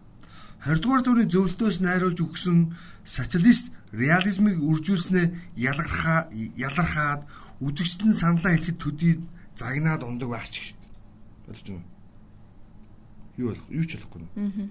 20 0.66 0.82
дугаар 0.82 1.04
дөрвийн 1.06 1.30
зөвлөлтөөс 1.30 1.78
найруулж 1.86 2.20
өгсөн 2.26 2.74
социалист 3.06 3.70
реализмыг 3.94 4.58
үржүүлснээ 4.58 5.54
ялгархаа 5.56 6.34
ялархаад 6.34 7.22
үзэгчдэн 7.62 8.14
саналаа 8.18 8.58
хэлэхэд 8.58 8.82
төдий 8.82 9.14
загнаад 9.56 10.04
ундаг 10.04 10.30
байх 10.36 10.50
ч. 10.52 10.75
Ойлгож 11.48 11.68
байна 11.68 11.82
уу? 11.82 11.92
Юу 13.38 13.48
болох? 13.50 13.68
Юу 13.70 13.86
ч 13.86 13.92
болохгүй. 13.96 14.22
Аа. 14.36 14.70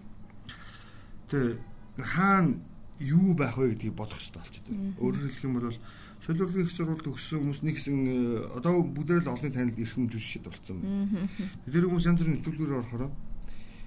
Тэгээ 1.30 1.58
хаана 2.02 2.58
юу 2.98 3.34
байх 3.34 3.56
вэ 3.56 3.74
гэдгийг 3.74 3.94
бодох 3.94 4.18
хэрэгтэй 4.18 4.40
болчиход. 4.40 4.68
Өөрөөр 5.02 5.28
хэлэх 5.30 5.44
юм 5.44 5.54
бол 5.58 5.78
солиорлогын 6.24 6.64
их 6.64 6.72
сурвалж 6.72 7.02
төгссөн 7.04 7.38
хүмүүс 7.44 7.60
нэг 7.62 7.74
хэсэг 7.76 7.94
одоо 8.56 8.80
бүгдээ 8.80 9.20
л 9.22 9.32
олонний 9.34 9.52
танилд 9.52 9.78
эрхэм 9.78 10.08
жүжигчд 10.08 10.48
болсон. 10.48 10.80
Тэр 11.68 11.84
хүмүүс 11.84 12.08
янз 12.08 12.20
бүрийн 12.24 12.36
нэвтрүүлгээр 12.40 12.78
орохороо 12.80 13.10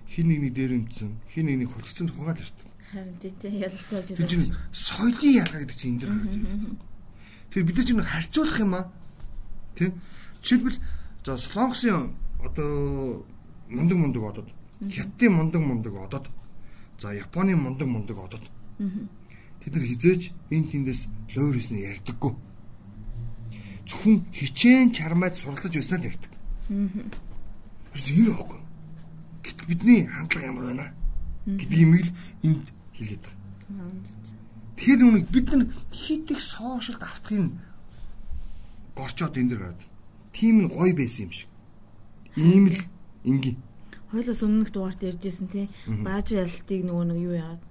хин 0.07 0.27
нэгний 0.31 0.51
дээр 0.51 0.77
өмцсөн, 0.77 1.19
хин 1.33 1.45
нэгний 1.51 1.67
хулцсан 1.67 2.07
тухайгаар 2.07 2.39
ирдэг. 2.39 2.67
Харин 2.91 3.15
тийм. 3.19 4.15
Тэр 4.15 4.27
чинь 4.27 4.47
соёлын 4.71 5.33
ялгаа 5.43 5.61
гэдэг 5.65 5.77
чинь 5.77 5.91
энэ 5.91 6.01
дэр 6.05 6.11
гарч 6.15 6.31
ирдэг. 6.31 6.79
Тэр 7.51 7.63
бид 7.67 7.77
нар 7.77 7.87
чинь 7.87 8.01
харьцуулах 8.01 8.59
юм 8.59 8.73
аа. 8.75 8.85
Тэ? 9.75 9.91
Жишээлбэл 10.41 10.79
за 11.25 11.37
Солонгосын 11.37 12.15
одоо 12.43 13.25
мундаг 13.69 13.97
мундаг 13.97 14.23
одод, 14.23 14.47
Хятадын 14.81 15.33
мундаг 15.33 15.61
мундаг 15.61 15.93
одод, 15.95 16.29
за 16.99 17.13
Японы 17.13 17.55
мундаг 17.55 17.87
мундаг 17.87 18.17
одод. 18.17 18.41
Тэд 19.61 19.75
нар 19.75 19.85
хизээж 19.85 20.31
энэ 20.49 20.67
тэндээс 20.71 21.07
лойрс 21.35 21.69
нь 21.71 21.81
ярьдаггүй. 21.81 22.33
Зөвхөн 23.87 24.25
хичээн 24.31 24.91
чармайд 24.93 25.35
суралцаж 25.35 25.73
байснаар 25.73 26.07
ярьдаг. 26.07 26.31
Аа. 26.69 27.17
Энэ 27.97 28.31
байхгүй. 28.31 28.59
Гэт 29.43 29.59
бидний 29.67 30.05
хандлага 30.05 30.45
ямар 30.45 30.65
байна 30.71 30.93
гэдэг 31.47 31.79
юм 31.79 31.95
ил 31.95 32.09
энд 32.43 32.65
хэлээд 32.93 33.23
байгаа. 33.23 33.91
Тэгэхээр 34.77 34.99
нүг 35.01 35.27
бид 35.31 35.47
нар 35.51 35.63
хит 35.91 36.29
их 36.31 36.41
сошиалд 36.41 37.01
автахын 37.01 37.57
горчоод 38.95 39.37
энэ 39.37 39.49
дэр 39.49 39.59
гад. 39.59 39.79
Тим 40.33 40.61
нь 40.63 40.69
гоё 40.69 40.93
байсан 40.93 41.25
юм 41.25 41.31
шиг. 41.31 41.49
Ийм 42.37 42.69
л 42.69 42.79
ингийн. 43.25 43.57
Хойлоос 44.13 44.41
өмнөх 44.45 44.71
дугаарт 44.71 45.01
ярьжсэн 45.03 45.47
тий. 45.51 45.67
Бааж 45.89 46.31
ялтыг 46.31 46.85
нөгөө 46.85 47.05
нэг 47.11 47.19
юу 47.19 47.35
яагаад 47.35 47.63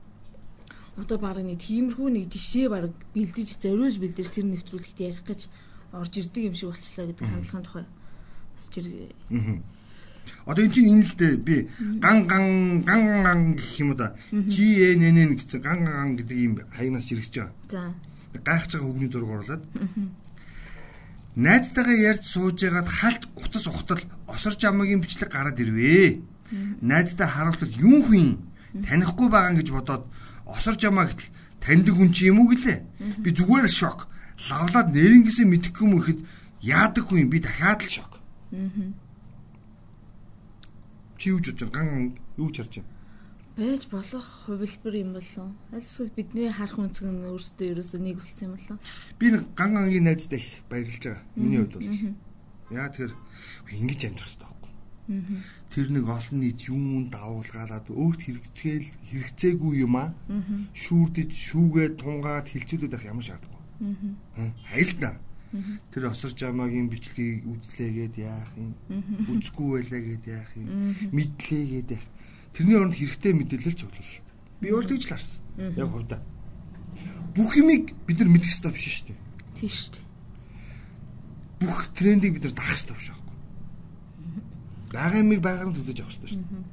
одоо 0.97 1.19
баг 1.21 1.39
нэг 1.45 1.61
тиймэрхүү 1.61 2.09
нэг 2.09 2.25
жишээ 2.33 2.69
баг 2.73 2.93
бэлдэж 3.13 3.61
зориулж 3.61 4.01
бэлдэж 4.01 4.29
тэр 4.33 4.49
нэвтрүүлэгт 4.49 5.01
ярих 5.05 5.23
гэж 5.29 5.41
орж 5.93 6.13
ирдэг 6.17 6.43
юм 6.49 6.55
шиг 6.57 6.73
болчлаа 6.73 7.07
гэдэг 7.13 7.29
хандлагын 7.29 7.65
тухай 7.69 7.85
бас 8.57 8.67
жиргээ. 8.73 9.13
Одоо 10.49 10.63
энэ 10.65 10.73
чинь 10.73 10.91
энэ 10.97 11.05
л 11.05 11.15
дээ 11.21 11.35
би 11.37 11.57
ган 12.01 12.25
ган 12.25 12.45
ган 12.89 13.03
ган 13.23 13.41
гэх 13.61 13.77
юм 13.77 13.93
да. 13.93 14.17
GNN 14.33 15.37
гэсэн 15.37 15.61
ган 15.61 15.85
ган 15.85 16.17
гэдэг 16.17 16.39
юм 16.41 16.55
хаягнаас 16.73 17.05
жиргэж 17.05 17.35
байгаа. 17.37 17.53
За. 17.69 17.93
Гайхаж 18.41 18.73
байгаа 18.73 18.89
хүүхний 18.89 19.11
зураг 19.13 19.31
оруулаад. 19.37 19.63
Найзтайгаа 21.37 22.17
ярьж 22.17 22.25
сууж 22.33 22.65
ягаад 22.65 22.89
халт 22.89 23.29
утас 23.37 23.69
ухтал 23.69 24.01
осорж 24.25 24.65
амагийн 24.65 25.05
бичлэг 25.05 25.29
гараад 25.29 25.61
ирвэ. 25.61 26.25
Найзтай 26.81 27.29
харуултал 27.29 27.69
юу 27.77 28.09
хүн 28.09 28.41
танихгүй 28.81 29.29
байгаа 29.29 29.61
гэж 29.61 29.69
бодоод 29.69 30.09
осорж 30.49 30.81
ямаа 30.89 31.13
гэтэл 31.13 31.29
таньдаг 31.61 31.93
хүн 31.93 32.11
чи 32.17 32.33
юм 32.33 32.41
уу 32.41 32.49
гэлээ. 32.57 32.79
Би 33.21 33.31
зүгээр 33.37 33.69
шок. 33.69 34.09
Лавлаад 34.49 34.97
нэрнгэсээ 34.97 35.45
мэдэхгүй 35.45 35.85
юм 35.85 36.01
ихэд 36.01 36.19
яадаггүй 36.65 37.21
юм 37.21 37.29
би 37.29 37.39
дахиад 37.45 37.85
л 37.85 37.93
шок. 37.93 38.13
Чи 41.21 41.37
юу 41.37 41.41
ч 41.45 41.53
бодож 41.53 41.69
ган 41.69 42.17
юу 42.41 42.49
ч 42.49 42.65
харж 42.65 42.81
байна. 42.81 42.96
Байж 43.57 43.89
болох 43.91 44.27
хувилбар 44.45 44.95
юм 44.95 45.13
болов. 45.17 45.49
Аль 45.73 45.81
эсвэл 45.81 46.13
бидний 46.13 46.51
харах 46.53 46.77
үнцэг 46.77 47.09
нь 47.09 47.25
өөрсдөө 47.25 47.67
ерөөсөө 47.73 48.01
нэг 48.05 48.21
болсон 48.21 48.45
юм 48.45 48.55
болов. 48.57 48.79
Би 49.17 49.33
нэг 49.33 49.43
ган 49.57 49.73
гангийн 49.73 50.05
найзтай 50.05 50.45
их 50.45 50.61
баярлж 50.69 51.01
байгаа. 51.01 51.25
Миний 51.37 51.65
хувьд 51.65 51.75
бол. 51.81 52.77
Яа 52.77 52.89
тэр 52.93 53.17
ингэж 53.73 54.13
амьдрах 54.13 54.29
хэрэгтэй 54.29 54.57
Тэр 55.07 55.87
нэг 55.95 56.05
олон 56.11 56.41
нийт 56.43 56.67
юм 56.67 57.07
давуулгаалаад 57.15 57.87
өөрт 57.95 58.21
хэрэгцээл 58.27 58.89
хэрэгцээгүй 59.07 59.73
юм 59.87 59.95
аа. 60.03 60.11
Шүүрдэж 60.75 61.31
шүүгээ 61.31 61.89
тунгаад 62.01 62.51
хилцүүлээд 62.51 62.91
байх 62.91 63.07
ямар 63.07 63.23
шаардлагагүй. 63.23 64.51
Хайлтаа. 64.67 65.15
Тэр 65.95 66.11
осорж 66.11 66.43
амаагийн 66.43 66.91
бичлэгийг 66.91 67.47
үзлээгээд 67.47 68.15
яах 68.19 68.51
юм? 68.59 68.75
Үзгүй 69.31 69.69
байлаа 69.79 70.01
гээд 70.03 70.25
яах 70.27 70.53
юм? 70.59 70.69
Мэдлээгээд 71.15 71.89
яах. 71.95 72.07
Тэрний 72.57 72.77
оронд 72.81 72.97
хэрэгтэй 72.97 73.33
мэдээлэл 73.37 73.77
цуглах. 73.77 74.13
Би 74.65 74.73
бол 74.73 74.89
тэгж 74.89 75.05
л 75.05 75.13
харсан. 75.13 75.41
Яг 75.77 75.93
хувьдаа. 75.93 76.25
Бүх 77.37 77.53
юмыг 77.61 77.93
бид 78.09 78.17
нар 78.17 78.33
мэдэх 78.33 78.49
хэрэгтэй 78.49 78.73
биш 78.73 78.85
шүү 78.89 79.07
дээ. 79.13 79.19
Тийм 79.61 79.69
шүү 79.69 79.93
дээ. 79.93 80.05
Бүх 81.61 81.79
трендийг 81.93 82.33
бид 82.41 82.49
нар 82.49 82.57
дагах 82.57 82.73
хэрэгтэй 82.73 82.97
биш 82.97 83.17
байгаа 84.97 85.21
юмыг 85.21 85.41
байгаар 85.45 85.69
нь 85.69 85.77
төлөж 85.77 85.99
авах 86.01 86.13
хэрэгтэй 86.15 86.31
шүү 86.33 86.45
дээ. 86.49 86.65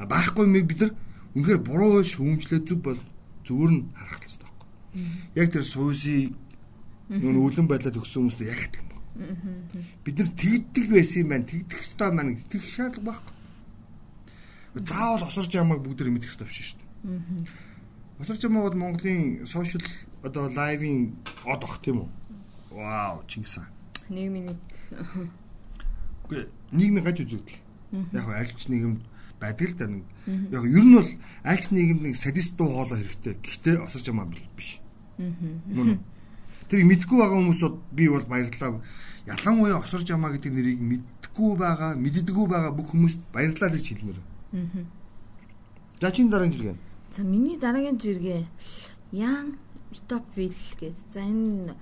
А 0.00 0.04
байхгүй 0.10 0.44
юмыг 0.48 0.66
бид 0.66 0.80
нар 0.82 0.92
үнэхээр 1.36 1.60
буруу 1.62 2.02
шүүмжлээ 2.02 2.60
зүг 2.66 2.80
бол 2.82 3.00
зүгээр 3.46 3.72
нь 3.72 3.82
харах 3.94 4.18
хэрэгтэй 4.18 4.46
байхгүй. 4.48 4.68
Яг 5.38 5.48
тэр 5.52 5.64
сууси 5.64 6.16
нүүн 7.12 7.36
үлэн 7.38 7.66
байдлаа 7.70 7.92
төгсөн 7.94 8.26
хүмүүст 8.26 8.42
яг 8.42 8.62
тийм 8.74 8.86
баг. 8.90 9.02
Бид 10.02 10.16
нар 10.18 10.30
тэгдэг 10.34 10.86
байсан 10.90 11.20
юм 11.22 11.28
байна. 11.30 11.46
Тэгдэх 11.46 11.78
ёстой 11.78 12.10
маань 12.10 12.40
тэгэх 12.50 12.66
шаардлага 12.74 13.06
байхгүй. 13.06 13.34
Заавал 14.74 15.24
осорж 15.28 15.52
ямааг 15.54 15.84
бүгд 15.84 16.08
мэдэх 16.08 16.32
ёстой 16.32 16.48
биш 16.48 16.72
шүү 16.72 16.80
дээ. 16.80 17.46
Осорж 18.20 18.40
ямаа 18.44 18.68
бол 18.68 18.78
Монголын 18.78 19.44
сошиал 19.46 19.84
одоо 20.22 20.48
лайвын 20.48 21.12
од 21.44 21.64
ах 21.64 21.76
тийм 21.84 22.06
үү? 22.06 22.08
Вау, 22.72 23.20
Чингис 23.28 23.60
хаан. 23.60 23.68
Нийгмийн 24.08 24.56
Үгүй 26.24 26.48
нийгмийн 26.72 27.04
гаж 27.04 27.20
үзэгдэл. 27.20 27.60
Яг 28.16 28.26
альч 28.32 28.68
нийгэмд 28.68 29.00
байдаг 29.40 29.68
л 29.68 29.76
да 29.76 29.86
нэг. 29.92 30.04
Яг 30.48 30.64
ер 30.64 30.84
нь 30.88 30.96
бол 30.96 31.10
альч 31.44 31.68
нийгэмд 31.68 32.02
нэг 32.08 32.16
садист 32.16 32.56
дуу 32.56 32.72
хоолой 32.72 33.04
хэрэгтэй. 33.04 33.36
Гэхдээ 33.44 33.76
осорч 33.84 34.08
ямаа 34.08 34.24
биш. 34.56 34.80
Тэрийг 36.72 36.88
мэдгүй 36.88 37.18
байгаа 37.20 37.38
хүмүүсүүд 37.44 37.76
би 37.92 38.08
бол 38.08 38.24
баярлалаа. 38.24 38.80
Ялангуяа 39.28 39.84
осорж 39.84 40.08
ямаа 40.08 40.32
гэдэг 40.32 40.52
нэрийг 40.52 40.80
мэдгүй 40.80 41.52
байгаа, 41.60 41.92
мэддэггүй 42.00 42.46
байгаа 42.48 42.72
бүх 42.72 42.96
хүмүүст 42.96 43.20
баярлалаа 43.34 43.70
гэж 43.76 43.84
хэлмээр. 43.92 44.31
За 44.52 46.12
чин 46.12 46.28
дараагийн 46.28 46.52
жиргээ. 46.52 46.76
За 47.16 47.22
миний 47.22 47.56
дараагийн 47.56 47.98
жиргээ 47.98 48.46
Ян 49.12 49.56
Итопвил 49.92 50.52
гэдэг. 50.80 50.96
За 51.12 51.20
энэ 51.20 51.74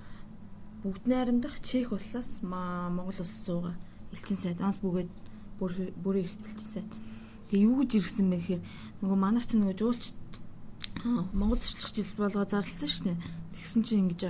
бүгд 0.83 1.03
найрамдах 1.07 1.59
Чех 1.59 1.91
улсаас 1.91 2.39
Монгол 2.41 3.15
улс 3.19 3.35
суугаа 3.45 3.75
элчин 4.11 4.37
сайд 4.37 4.61
онц 4.61 4.79
бүгээд 4.79 5.11
бүр 5.59 5.71
бүрийн 5.99 6.31
эрхт 6.31 6.47
элчин 6.47 6.69
сайд. 6.71 6.89
Тэгээ 7.51 7.67
юу 7.67 7.83
гэж 7.83 7.91
ирсэн 7.99 8.29
бэ 8.31 8.37
гэхээр 8.39 8.61
нөгөө 9.03 9.17
манайч 9.19 9.51
ч 9.51 9.59
нөгөө 9.59 9.75
жуулчд 9.75 10.15
Монгол 11.35 11.59
зурчлах 11.59 11.91
жил 11.91 12.07
болгоо 12.15 12.45
зарласан 12.47 12.87
шүү 12.87 13.03
дээ. 13.11 13.17
Тэгсэн 13.59 13.81
чинь 13.83 14.01
ингэж 14.07 14.21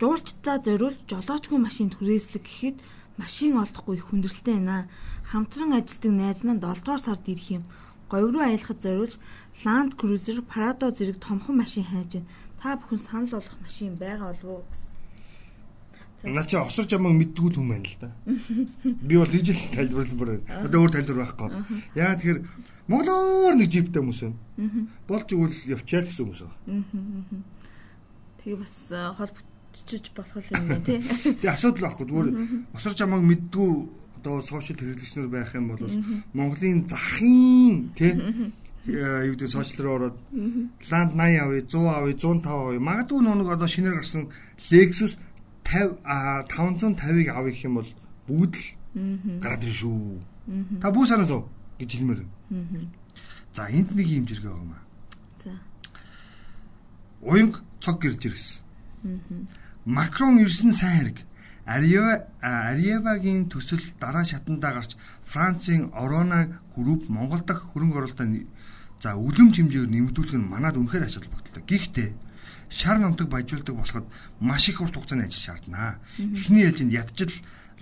жуулчдаа 0.00 0.56
зориул 0.64 0.96
жолоочгүй 1.06 1.58
машин 1.60 1.92
түрээслэг 1.92 2.44
гэхэд 2.44 2.78
машин 3.22 3.54
олдохгүй 3.62 4.02
хүндрэлтэй 4.02 4.58
байна. 4.58 4.90
Хамтран 5.30 5.78
ажилтдаг 5.78 6.12
найз 6.12 6.42
маань 6.42 6.58
7 6.58 6.82
дугаар 6.82 7.02
сард 7.06 7.24
ирэх 7.30 7.48
юм. 7.62 7.64
Говь 8.10 8.34
руу 8.34 8.42
аялахад 8.42 8.82
зориулж 8.82 9.14
Land 9.64 9.94
Cruiser, 9.94 10.42
Prado 10.42 10.90
зэрэг 10.90 11.22
томхон 11.22 11.62
машин 11.62 11.86
хайж 11.86 12.10
байна. 12.18 12.30
Та 12.58 12.74
бүхэн 12.76 12.98
санал 12.98 13.32
болгох 13.38 13.58
машин 13.62 13.94
байгаа 13.94 14.34
болов 14.34 14.50
уу 14.50 14.64
Наа 16.22 16.46
чи 16.46 16.54
осорж 16.54 16.94
амаг 16.94 17.18
мэддгүү 17.18 17.58
юм 17.58 17.74
байна 17.74 17.88
л 17.90 17.98
да. 17.98 18.10
Би 19.06 19.18
бол 19.18 19.34
ижил 19.34 19.58
тайлбарлал 19.74 20.38
байна. 20.38 20.62
Одоо 20.62 20.86
өөр 20.86 20.92
тайлбар 20.94 21.18
байхгүй. 21.18 21.50
Яа 21.98 22.14
тэгэхээр 22.14 22.38
монголоор 22.86 23.54
нэг 23.58 23.66
жиптэй 23.74 23.98
хүмүүс 23.98 24.20
байна. 24.22 24.86
Болж 25.10 25.28
игэл 25.34 25.74
явчаа 25.74 26.06
гэсэн 26.06 26.22
хүмүүс 26.22 26.42
байна. 26.46 27.42
Тэгээ 28.38 28.54
бас 28.62 28.74
холбогдчих 29.72 30.12
болох 30.14 30.44
юм 30.52 30.68
байна 30.68 30.84
тий. 30.84 31.00
Тэгээ 31.40 31.52
асуудал 31.52 31.82
байхгүй. 31.88 32.06
Зүгээр 32.06 32.28
осорж 32.76 32.98
амаг 33.00 33.22
мэддгүү 33.24 33.72
одоо 34.20 34.40
сошиал 34.42 34.78
хэрэглэгчнэр 34.78 35.28
байх 35.28 35.54
юм 35.54 35.66
бол 35.72 35.82
Монголын 36.32 36.86
захын 36.86 37.90
тий 37.96 38.12
юу 38.86 39.34
гэдэг 39.34 39.48
сошиал 39.48 39.84
руу 39.84 39.94
ороод 39.96 40.16
ланд 40.90 41.12
80 41.14 41.42
авъя 41.42 41.62
100 41.62 41.88
авъя 41.88 42.14
105 42.14 42.46
авъя 42.46 42.80
магадгүй 42.80 43.20
нэг 43.22 43.48
одоо 43.48 43.68
шинээр 43.68 43.96
гарсан 43.96 44.28
Lexus 44.70 45.16
50 45.64 45.98
а 46.04 46.42
550-ыг 46.46 47.28
авъя 47.30 47.52
гэх 47.52 47.64
юм 47.64 47.74
бол 47.80 47.90
бүгд 48.28 48.54
л 48.54 48.66
гараад 49.40 49.62
ирнэ 49.64 49.78
шүү. 49.78 50.20
Та 50.82 50.90
бүх 50.90 51.08
санаа 51.08 51.46
гэж 51.78 51.90
хэлмээр. 51.96 52.22
За 53.54 53.68
энд 53.70 53.90
нэг 53.94 54.06
юм 54.06 54.26
зэрэг 54.26 54.44
байгаа 54.44 54.62
юм 54.62 54.72
аа. 54.74 54.82
За. 55.38 55.52
Уянг 57.22 57.62
цог 57.80 58.02
гэрж 58.02 58.26
ирсэн. 58.26 58.61
Макрон 59.84 60.38
ирсэн 60.38 60.72
сайн 60.72 60.98
хэрэг. 60.98 61.18
Ариева 61.66 62.26
Ариевагийн 62.42 63.48
төсөл 63.48 63.82
дараа 64.00 64.24
шатандаа 64.24 64.72
гарч 64.74 64.96
Францын 65.24 65.90
Орона 65.94 66.60
групп 66.74 67.08
Монгол 67.08 67.40
дахь 67.46 67.62
хөрөнгө 67.70 67.98
оруулалтаа 67.98 68.26
за 69.02 69.14
үлэм 69.18 69.50
хэмжээгээр 69.50 69.90
нэмэгдүүлэх 69.90 70.38
нь 70.38 70.50
манад 70.50 70.78
үнэхээр 70.78 71.06
ач 71.06 71.14
холбогдолтой. 71.18 71.62
Гэхдээ 71.66 72.10
шар 72.70 72.98
номтог 72.98 73.28
баяжуулдаг 73.30 73.74
болоход 73.74 74.06
маш 74.38 74.68
их 74.70 74.80
урт 74.80 74.94
хугацааны 74.94 75.26
ажил 75.26 75.42
шаардна. 75.42 75.98
Эхний 76.18 76.66
ээлжинд 76.66 76.94
ядчил 76.94 77.34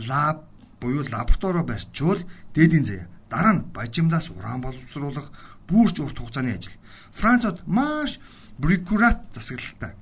лаб 0.08 0.48
буюу 0.80 1.04
лабораторио 1.04 1.64
барьчвал 1.64 2.20
дээдийн 2.54 2.84
заяа. 2.84 3.08
Дараа 3.28 3.52
нь 3.52 3.64
бажимлаас 3.76 4.32
уран 4.32 4.60
боловсруулах 4.60 5.28
бүрч 5.68 6.00
урт 6.00 6.18
хугацааны 6.18 6.56
ажил. 6.56 6.72
Францад 7.12 7.60
маш 7.66 8.16
брикурат 8.60 9.24
засаглалтай. 9.34 9.92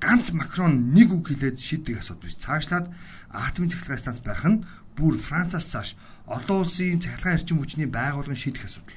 Ганц 0.00 0.30
Макрон 0.32 0.94
нэг 0.94 1.10
үг 1.12 1.28
хэлээд 1.34 1.58
шийдэг 1.58 1.98
асуудал 1.98 2.30
биш. 2.30 2.38
Цаашлаад 2.38 2.86
атомын 3.34 3.70
цахилгаан 3.70 3.98
станц 3.98 4.20
байх 4.22 4.44
нь 4.46 4.62
бүр 4.94 5.18
Францаас 5.18 5.66
цааш 5.66 5.98
олон 6.30 6.62
улсын 6.62 7.02
цахилгаан 7.02 7.36
эрчим 7.36 7.58
хүчний 7.58 7.90
байгууллагын 7.90 8.38
шийдэх 8.38 8.70
асуудал. 8.70 8.96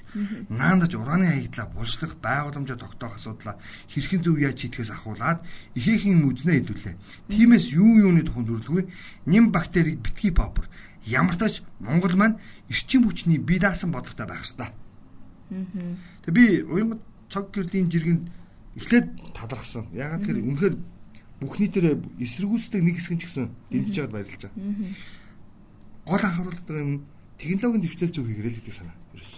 Наандаж 0.53 0.93
ураны 0.93 1.25
хаягдлаа 1.27 1.67
булшлах 1.73 2.13
байгууламжаа 2.21 2.77
тогтоох 2.77 3.17
асуудлаа 3.17 3.57
хэрхэн 3.89 4.21
зөв 4.21 4.37
яаж 4.37 4.61
шийдэхээс 4.61 4.93
ахуулаад 4.93 5.41
ихээхэн 5.73 6.21
үзнэ 6.29 6.53
хэдүүлээ. 6.61 6.95
Тиймээс 7.33 7.73
юу 7.73 7.97
юуны 8.05 8.21
тухайд 8.21 8.47
дүрлгүй 8.47 8.83
нэм 9.25 9.49
бактерийг 9.49 9.99
битгий 10.05 10.31
попер 10.31 10.69
ямар 11.03 11.35
ч 11.35 11.65
Монгол 11.81 12.15
маань 12.15 12.39
эрчим 12.69 13.09
хүчний 13.09 13.41
бие 13.41 13.59
даасан 13.59 13.91
бодлоготой 13.91 14.27
байх 14.29 14.45
ёстой. 14.45 14.69
Тэг 15.49 16.31
би 16.31 16.61
уян 16.61 16.99
цог 17.27 17.51
гэрлийн 17.51 17.89
жиргэнд 17.91 18.23
эхлээд 18.77 19.07
талархсан. 19.33 19.89
Ягаад 19.93 20.21
гэхээр 20.21 20.45
үнэхээр 20.45 20.75
бүхний 21.41 21.69
дээр 21.69 22.01
эсэргүүцдэг 22.21 22.81
нэг 22.81 22.95
хэсэг 22.97 23.17
ч 23.21 23.23
гэсэн 23.25 23.45
дэмжиж 23.73 23.95
байгаад 23.97 24.15
баярлаж 24.15 24.41
байгаа. 24.45 24.57
Гол 26.05 26.23
анхааруулдаг 26.23 26.77
юм 26.77 26.91
технологийн 27.37 27.83
дэвшлэл 27.85 28.13
зөв 28.13 28.25
хийгэрэл 28.25 28.57
гэдэг 28.57 28.73
санаа 28.73 28.97
ерөөс. 29.13 29.33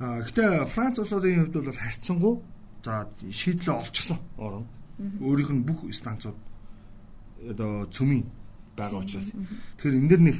Аа 0.00 0.18
гэхдээ 0.26 0.66
Франц 0.66 0.96
улсуудын 0.98 1.50
хувьд 1.50 1.54
бол 1.58 1.78
харьцангуй 1.78 2.34
за 2.82 3.06
шийдлээ 3.30 3.76
олчихсон 3.76 4.18
орон. 4.38 4.66
Өөрийнх 5.20 5.52
нь 5.54 5.66
бүх 5.66 5.86
станцууд 5.94 6.38
одоо 7.50 7.86
цөмийн 7.90 8.26
байгаа 8.76 9.04
учраас. 9.04 9.30
Тэгэхээр 9.30 9.98
энэ 10.00 10.10
дэр 10.10 10.22
нэг 10.26 10.38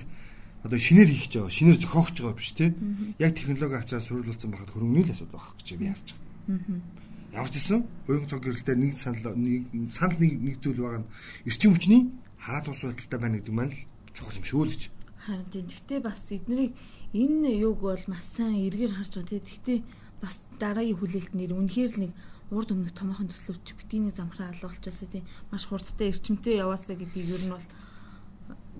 одоо 0.64 0.78
шинээр 0.78 1.08
хийх 1.08 1.24
гэж 1.28 1.34
байгаа, 1.36 1.52
шинээр 1.52 1.78
зохиогч 1.80 2.16
байгаа 2.20 2.36
биш 2.36 2.52
тий. 2.56 2.74
Яг 3.18 3.32
технологи 3.36 3.76
авчраа 3.78 4.00
сурирлуулсан 4.00 4.50
байхад 4.50 4.72
хөрөнгөний 4.72 5.04
л 5.08 5.14
асуудал 5.14 5.36
байх 5.38 5.56
гэж 5.60 5.68
би 5.76 5.86
харж 5.88 6.08
байгаа. 6.12 6.80
Ямар 7.30 7.50
ч 7.50 7.62
гэсэн 7.62 7.86
хувийн 8.06 8.26
цог 8.26 8.42
гэрэлтэй 8.42 8.76
нэг 8.76 8.98
санал 8.98 9.38
нэг 9.38 9.70
санал 9.94 10.18
нэг 10.18 10.32
нэг 10.42 10.56
зүйл 10.58 10.82
байгаа 10.82 11.02
нь 11.06 11.10
эрчим 11.46 11.70
хүчний 11.74 12.02
хараад 12.42 12.66
ус 12.66 12.82
байдалтай 12.82 13.18
байна 13.22 13.38
гэдэг 13.38 13.54
маань 13.54 13.74
чухал 14.14 14.34
юм 14.34 14.46
шүү 14.46 14.64
л 14.66 14.72
гэж. 14.74 14.82
Харин 15.22 15.46
тийм. 15.52 15.66
Гэхдээ 15.70 16.00
бас 16.02 16.20
эднэрийг 16.26 16.72
энэ 17.14 17.50
юг 17.62 17.78
бол 17.86 18.04
маш 18.10 18.24
сайн 18.34 18.66
эргээр 18.66 18.98
харж 18.98 19.22
байгаа. 19.22 19.46
Гэхдээ 19.46 19.78
бас 20.18 20.42
дараагийн 20.58 20.98
хүлээлт 20.98 21.32
нэр 21.38 21.54
үнэхээр 21.54 21.90
л 21.94 22.02
нэг 22.08 22.12
урд 22.50 22.74
өмнөх 22.74 22.98
томоохон 22.98 23.30
төслөвч 23.30 23.78
битгийний 23.78 24.10
замхраа 24.10 24.50
алгуулчихсан 24.50 25.08
тий. 25.14 25.22
Маш 25.54 25.70
хурдтай 25.70 26.10
эрчимтэй 26.10 26.58
яваасаа 26.58 26.98
гэдгийг 26.98 27.30
ер 27.30 27.44
нь 27.46 27.54
бол 27.54 27.66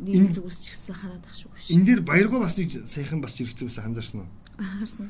нэг 0.00 0.34
зүгс 0.34 0.58
ч 0.58 0.74
гэсэн 0.74 0.94
хараад 0.98 1.22
ах 1.22 1.36
шүү. 1.38 1.50
Энд 1.70 1.86
дээр 1.86 2.02
баяргаа 2.02 2.42
бас 2.42 2.58
нэг 2.58 2.82
саяхан 2.82 3.22
бас 3.22 3.38
хэрэгцээ 3.38 3.68
үсэн 3.70 3.94
анзаарсан 3.94 4.26
уу? 4.26 4.30
Харсан. 4.58 5.06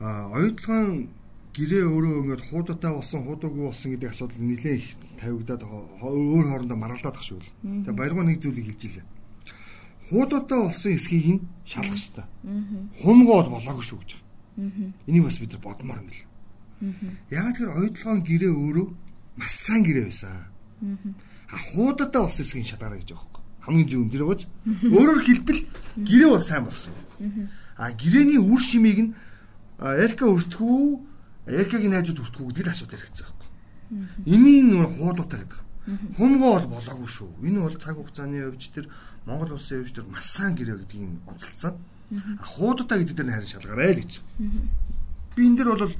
Аа 0.00 0.32
оюутлын 0.32 1.12
гэрээ 1.54 1.84
өөрөө 1.84 2.14
ингээд 2.20 2.42
хуудатай 2.50 2.92
болсон 2.94 3.20
хуудаагүй 3.26 3.64
болсон 3.66 3.88
гэдэг 3.94 4.10
асуудал 4.10 4.40
нэлээ 4.40 4.74
их 4.78 4.88
тавигдаад 5.18 5.62
өөр 5.66 6.46
хоорондоо 6.46 6.78
маргалдаад 6.78 7.16
ах 7.18 7.26
шүү 7.26 7.40
л. 7.42 7.52
Тэгээ 7.84 7.98
баяргаа 7.98 8.24
нэг 8.26 8.38
зүйлийг 8.38 8.66
хэлж 8.70 8.82
илээ. 8.86 9.06
Хуудаатай 10.10 10.58
болсон 10.62 10.92
эсхийг 10.94 11.26
нь 11.26 11.42
шалгах 11.66 11.98
хэрэгтэй. 11.98 12.26
Хумгоод 13.02 13.48
болоогүй 13.50 13.84
шүү 13.84 13.98
гэж. 13.98 14.10
Энийг 15.10 15.24
бас 15.26 15.38
бид 15.42 15.52
нар 15.54 15.62
бодмоор 15.62 16.00
юм 16.02 16.08
бэл. 16.10 16.24
Ягаад 17.30 17.54
гэхээр 17.58 17.76
оюутлын 17.76 18.22
гэрээ 18.22 18.52
өөрөө 18.54 18.86
маш 19.38 19.52
сайн 19.58 19.82
гэрээ 19.82 20.06
байсан. 20.06 20.46
А 21.50 21.56
хуудаатай 21.74 22.22
болсон 22.22 22.44
эсхийг 22.46 22.66
шалгаарай 22.70 23.02
гэж 23.02 23.10
байгаа 23.10 23.26
юм 23.26 23.40
хамгийн 23.60 23.88
зөв 23.88 24.02
энэ 24.08 24.24
гоц. 24.24 24.42
Өөрөөр 24.66 25.20
хэлбэл 25.24 25.62
гэрээ 26.00 26.30
бол 26.30 26.44
сайн 26.44 26.64
болсон. 26.64 26.94
А 27.76 27.92
гэрээний 27.92 28.40
үр 28.40 28.60
шимийг 28.60 28.98
нь 28.98 29.14
Элка 29.80 30.28
өртгөө 30.28 31.09
Эркагийн 31.50 31.92
найзууд 31.94 32.18
хүртгүү 32.22 32.46
гэдэг 32.50 32.66
л 32.66 32.72
асуудал 32.72 33.00
хэрэгцээ 33.02 33.26
байхгүй. 33.26 33.48
Энийг 34.30 34.66
нөр 34.70 34.86
хуудуутай 34.86 35.42
гэдэг. 35.42 35.60
Хумгоо 36.14 36.52
бол 36.62 36.66
болоогүй 36.78 37.08
шүү. 37.10 37.30
Энэ 37.42 37.58
бол 37.58 37.74
цаг 37.74 37.96
хугацааны 37.98 38.46
өвч 38.46 38.70
төр 38.70 38.86
Монгол 39.26 39.58
улсын 39.58 39.82
өвч 39.82 39.90
төр 39.96 40.06
маш 40.06 40.30
сайн 40.30 40.54
гэрээ 40.54 40.78
гэдгийг 40.86 41.26
онцолсон. 41.26 41.74
Хуудуутай 42.38 43.02
гэдэг 43.02 43.16
дээр 43.18 43.34
харин 43.34 43.50
шалгаарай 43.50 43.90
л 43.96 44.02
гэж. 44.04 44.12
Би 45.34 45.40
энэ 45.42 45.56
дэр 45.58 45.68
бол 45.74 45.94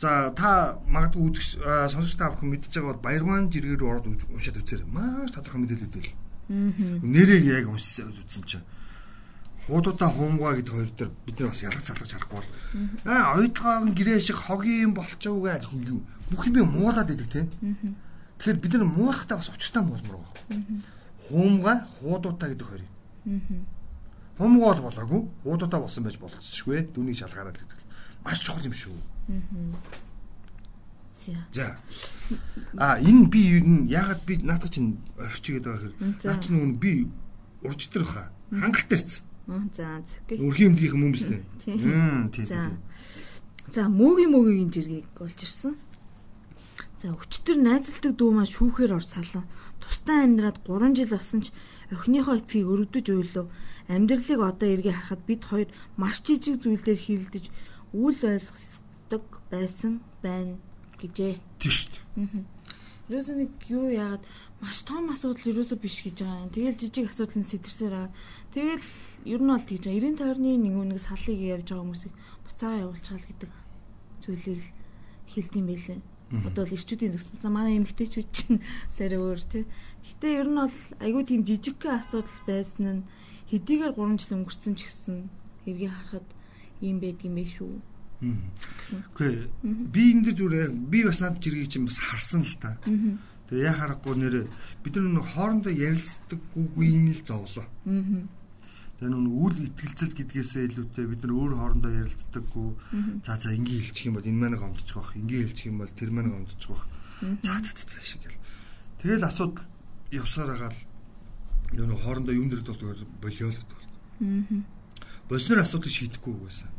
за 0.00 0.32
та 0.32 0.80
магадгүй 0.88 1.22
үзэх 1.28 1.60
сонсогч 1.92 2.16
та 2.16 2.32
бүхэн 2.32 2.48
мэдж 2.48 2.72
байгаа 2.72 2.96
бол 2.96 3.04
баяргаан 3.04 3.52
жиргээр 3.52 3.84
ороод 3.84 4.08
уншаад 4.08 4.60
үзээрэй. 4.64 4.88
Маш 4.88 5.30
тодорхой 5.36 5.60
мэдээлэл 5.60 5.88
өгдөл. 5.92 6.12
Нэрийг 7.04 7.44
яг 7.44 7.68
уншсан 7.68 8.16
үзсэн 8.16 8.44
чинь 8.48 8.64
хуудуудаа 9.70 10.10
хуумгаа 10.10 10.58
гэдэг 10.58 10.74
хоёр 10.74 10.90
дээр 10.98 11.10
бид 11.26 11.36
нар 11.38 11.48
бас 11.54 11.62
ялгац 11.62 11.86
залгаж 11.86 12.10
харахгүй 12.10 12.38
бол 12.42 12.50
аа 13.06 13.38
оюутгаан 13.38 13.94
гэрээ 13.94 14.18
шиг 14.18 14.38
хогийн 14.42 14.92
болчихоо 14.98 15.46
гэж 15.46 15.64
бүх 16.30 16.46
юм 16.46 16.74
муулаад 16.74 17.10
идэг 17.10 17.28
тийм. 17.30 17.46
Тэгэхээр 18.38 18.62
бид 18.62 18.72
нар 18.74 18.86
муулахтаа 18.90 19.38
бас 19.38 19.50
учиртай 19.50 19.82
муулмаар 19.82 20.26
байна. 20.50 20.82
Хуумгаа 21.26 21.76
хуудуудаа 21.98 22.48
гэдэг 22.50 22.66
хоёр. 22.66 22.82
Хуумгаа 24.38 24.74
бол 24.74 24.86
болоогүй 24.90 25.20
хуудуудаа 25.42 25.80
болсон 25.80 26.04
байж 26.04 26.16
болцсошгүй 26.18 26.90
дүнийг 26.94 27.18
шалгаараа 27.18 27.54
гэдэг. 27.54 27.78
Маш 28.24 28.42
чухал 28.42 28.66
юм 28.66 28.74
шүү. 28.74 28.98
За. 31.52 31.76
А 32.76 32.98
энэ 32.98 33.28
би 33.28 33.60
юу 33.60 33.86
ягаад 33.86 34.24
би 34.24 34.38
наадах 34.40 34.70
чинь 34.70 34.98
орчигээд 35.18 35.64
байгаа 35.64 35.82
хэрэг. 35.82 35.98
Наа 36.24 36.38
чинь 36.40 36.56
нүн 36.56 36.74
би 36.80 37.10
урж 37.62 37.90
хаа. 37.92 38.32
Хангалттай 38.50 38.98
ирсэн. 38.98 39.29
За 39.74 39.98
зөв. 40.06 40.38
Өрхийн 40.38 40.78
эмнэлгийн 40.78 40.94
хүмүүс 40.94 41.22
дээ. 41.26 41.42
Тийм 41.58 42.30
тийм. 42.30 42.78
За 43.74 43.90
мөөгийн 43.90 44.30
мөөгийн 44.30 44.70
жиргэг 44.70 45.10
болж 45.18 45.38
ирсэн. 45.42 45.74
За 47.02 47.10
өчтөр 47.10 47.58
найзалдаг 47.58 48.14
дүү 48.14 48.30
маань 48.30 48.50
шүүхээр 48.50 48.94
ор 48.94 49.02
салан. 49.02 49.46
Тустай 49.82 50.22
амьдраад 50.22 50.62
3 50.62 50.94
жил 50.94 51.10
болсон 51.10 51.40
ч 51.42 51.50
охиныхоо 51.90 52.38
эцгийг 52.38 52.70
өрөвдөж 52.70 53.06
уйлав. 53.10 53.46
Амьдралыг 53.90 54.38
одоо 54.38 54.68
эргээ 54.70 54.94
харахад 54.94 55.22
бид 55.26 55.42
хоёр 55.42 55.68
маш 55.98 56.22
жижиг 56.22 56.62
зүйлээр 56.62 57.00
хилдэж 57.02 57.44
үл 57.90 58.18
ойлгодог 58.22 59.24
байсан 59.50 59.98
байна 60.22 60.54
гэжээ. 61.02 61.42
Тийм 61.58 61.72
шүү 61.74 61.90
дээ. 61.90 62.44
Ерөөсөө 63.10 63.36
нэг 63.42 63.52
юу 63.66 63.90
яагаад 63.90 64.22
маш 64.62 64.86
том 64.86 65.10
асуудал 65.10 65.50
ерөөсөө 65.50 65.78
биш 65.82 66.06
гэж 66.06 66.22
байгаа 66.22 66.46
юм. 66.46 66.54
Тэгэл 66.54 66.78
жижиг 66.78 67.10
асуудал 67.10 67.42
нь 67.42 67.50
сэтэрсээр 67.50 67.94
байгаа. 67.96 68.12
Тэгэл 68.50 68.88
ер 69.30 69.40
нь 69.40 69.50
бол 69.50 69.62
тэгж 69.62 69.84
байгаа. 69.86 70.10
90 70.10 70.18
тойрны 70.18 70.50
нэг 70.58 70.74
нэг 70.74 70.98
салыг 70.98 71.38
явьж 71.38 71.70
байгаа 71.70 71.84
хүмүүсийг 71.86 72.14
буцаага 72.42 72.82
явуулчихал 72.82 73.26
гэдэг 73.30 73.50
зүйлийг 74.26 74.62
хэлдэм 75.30 75.66
байлээ. 75.70 76.00
Одоо 76.30 76.64
л 76.66 76.74
ирчүүдийн 76.74 77.14
зөвс. 77.14 77.30
За 77.42 77.50
манай 77.50 77.78
эмгтээчүүд 77.78 78.28
чинь 78.34 78.62
сарай 78.96 79.18
өөр 79.18 79.42
тий. 79.46 79.64
Гэтэ 80.02 80.26
ер 80.42 80.48
нь 80.50 80.58
бол 80.58 80.78
айгүй 80.98 81.22
тийм 81.26 81.42
жижигхэн 81.46 81.98
асуудал 82.02 82.38
байсан 82.46 82.86
нь 82.86 83.06
хэдийгээр 83.50 83.94
3 83.98 84.18
жил 84.18 84.34
өнгөрсөн 84.38 84.74
ч 84.78 84.86
гэсэн 84.86 85.30
эргээ 85.66 85.90
харахад 85.90 86.28
ийм 86.82 86.98
байдгийм 87.02 87.34
байх 87.34 87.50
шүү. 87.54 87.82
Үгүй 88.20 89.50
би 89.94 90.02
энэ 90.14 90.34
зүгээр 90.34 90.70
би 90.90 90.98
бас 91.02 91.18
над 91.18 91.42
жиргий 91.42 91.66
чинь 91.66 91.86
бас 91.86 91.98
харсан 91.98 92.46
л 92.46 92.56
та. 92.62 92.78
Тэгээ 93.50 93.66
яа 93.66 93.74
харахгүй 93.74 94.14
нэрэ 94.14 94.40
бид 94.84 94.94
нар 95.00 95.26
хоорондоо 95.26 95.72
ярилцдаггүй 95.72 96.86
юм 96.86 97.10
л 97.10 97.22
зовлоо. 97.26 97.66
Тэгээ 98.99 99.11
нүн 99.11 99.27
үл 99.27 99.55
итгэлцэл 99.59 100.15
гэдгээсээ 100.15 100.63
илүүтэй 100.71 101.05
бид 101.05 101.21
нар 101.27 101.33
өөр 101.35 101.53
хоорондоо 101.59 101.91
ярилцдаггүй. 101.91 102.69
За 103.27 103.35
за 103.35 103.51
ингээ 103.51 103.79
хэлчих 103.91 104.07
юм 104.07 104.15
бол 104.15 104.29
энэ 104.29 104.39
маань 104.39 104.59
гомдчих 104.59 104.95
واخ. 104.95 105.11
Ингээ 105.19 105.41
хэлчих 105.51 105.67
юм 105.67 105.77
бол 105.83 105.91
тэр 105.91 106.09
маань 106.15 106.31
гомдчих 106.31 106.69
واخ. 106.71 106.83
За 107.43 107.53
за 107.59 107.71
за 107.75 107.99
шиг 108.03 108.21
гэл. 108.23 108.39
Тэгэл 109.03 109.27
асуудал 109.27 109.67
явсаар 110.15 110.49
агаал 110.55 110.79
нүн 111.75 111.91
хоорондоо 111.95 112.35
юм 112.35 112.47
дэрд 112.47 112.67
бол 112.71 113.03
болио 113.19 113.51
л 113.51 113.59
гэдэг 113.59 113.75
бол. 113.75 113.91
Болсноор 115.27 115.59
асуудал 115.59 115.91
шийдэхгүй 115.91 116.35
байсан. 116.39 116.69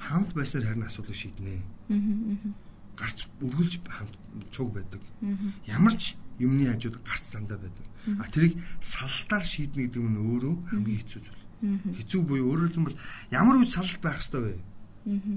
Хамт 0.00 0.32
байснаар 0.32 0.72
харин 0.72 0.88
асуудал 0.88 1.12
шийднэ. 1.12 1.60
Аа 1.92 2.72
гарч 2.96 3.26
өргөлж 3.40 3.80
хамт 3.88 4.14
цуг 4.52 4.72
байдаг. 4.72 5.00
Ямар 5.66 5.94
ч 5.96 6.14
юмны 6.38 6.68
хажууд 6.68 7.00
гарц 7.02 7.30
дандаа 7.32 7.58
байдаг. 7.58 7.86
А 8.15 8.25
тэрийг 8.31 8.55
салалтаар 8.79 9.43
шийднэ 9.43 9.91
гэдэг 9.91 10.03
нь 10.03 10.19
өөрөө 10.23 10.55
хамгийн 10.71 10.99
хэцүү 11.03 11.21
зүйл. 11.27 11.43
Хэцүү 11.97 12.21
буюу 12.23 12.47
өөрөөр 12.55 12.71
хэлбэл 12.71 13.01
ямар 13.33 13.55
үед 13.59 13.71
салалт 13.73 13.99
байх 13.99 14.21
ёстой 14.23 14.41
вэ? 14.47 14.55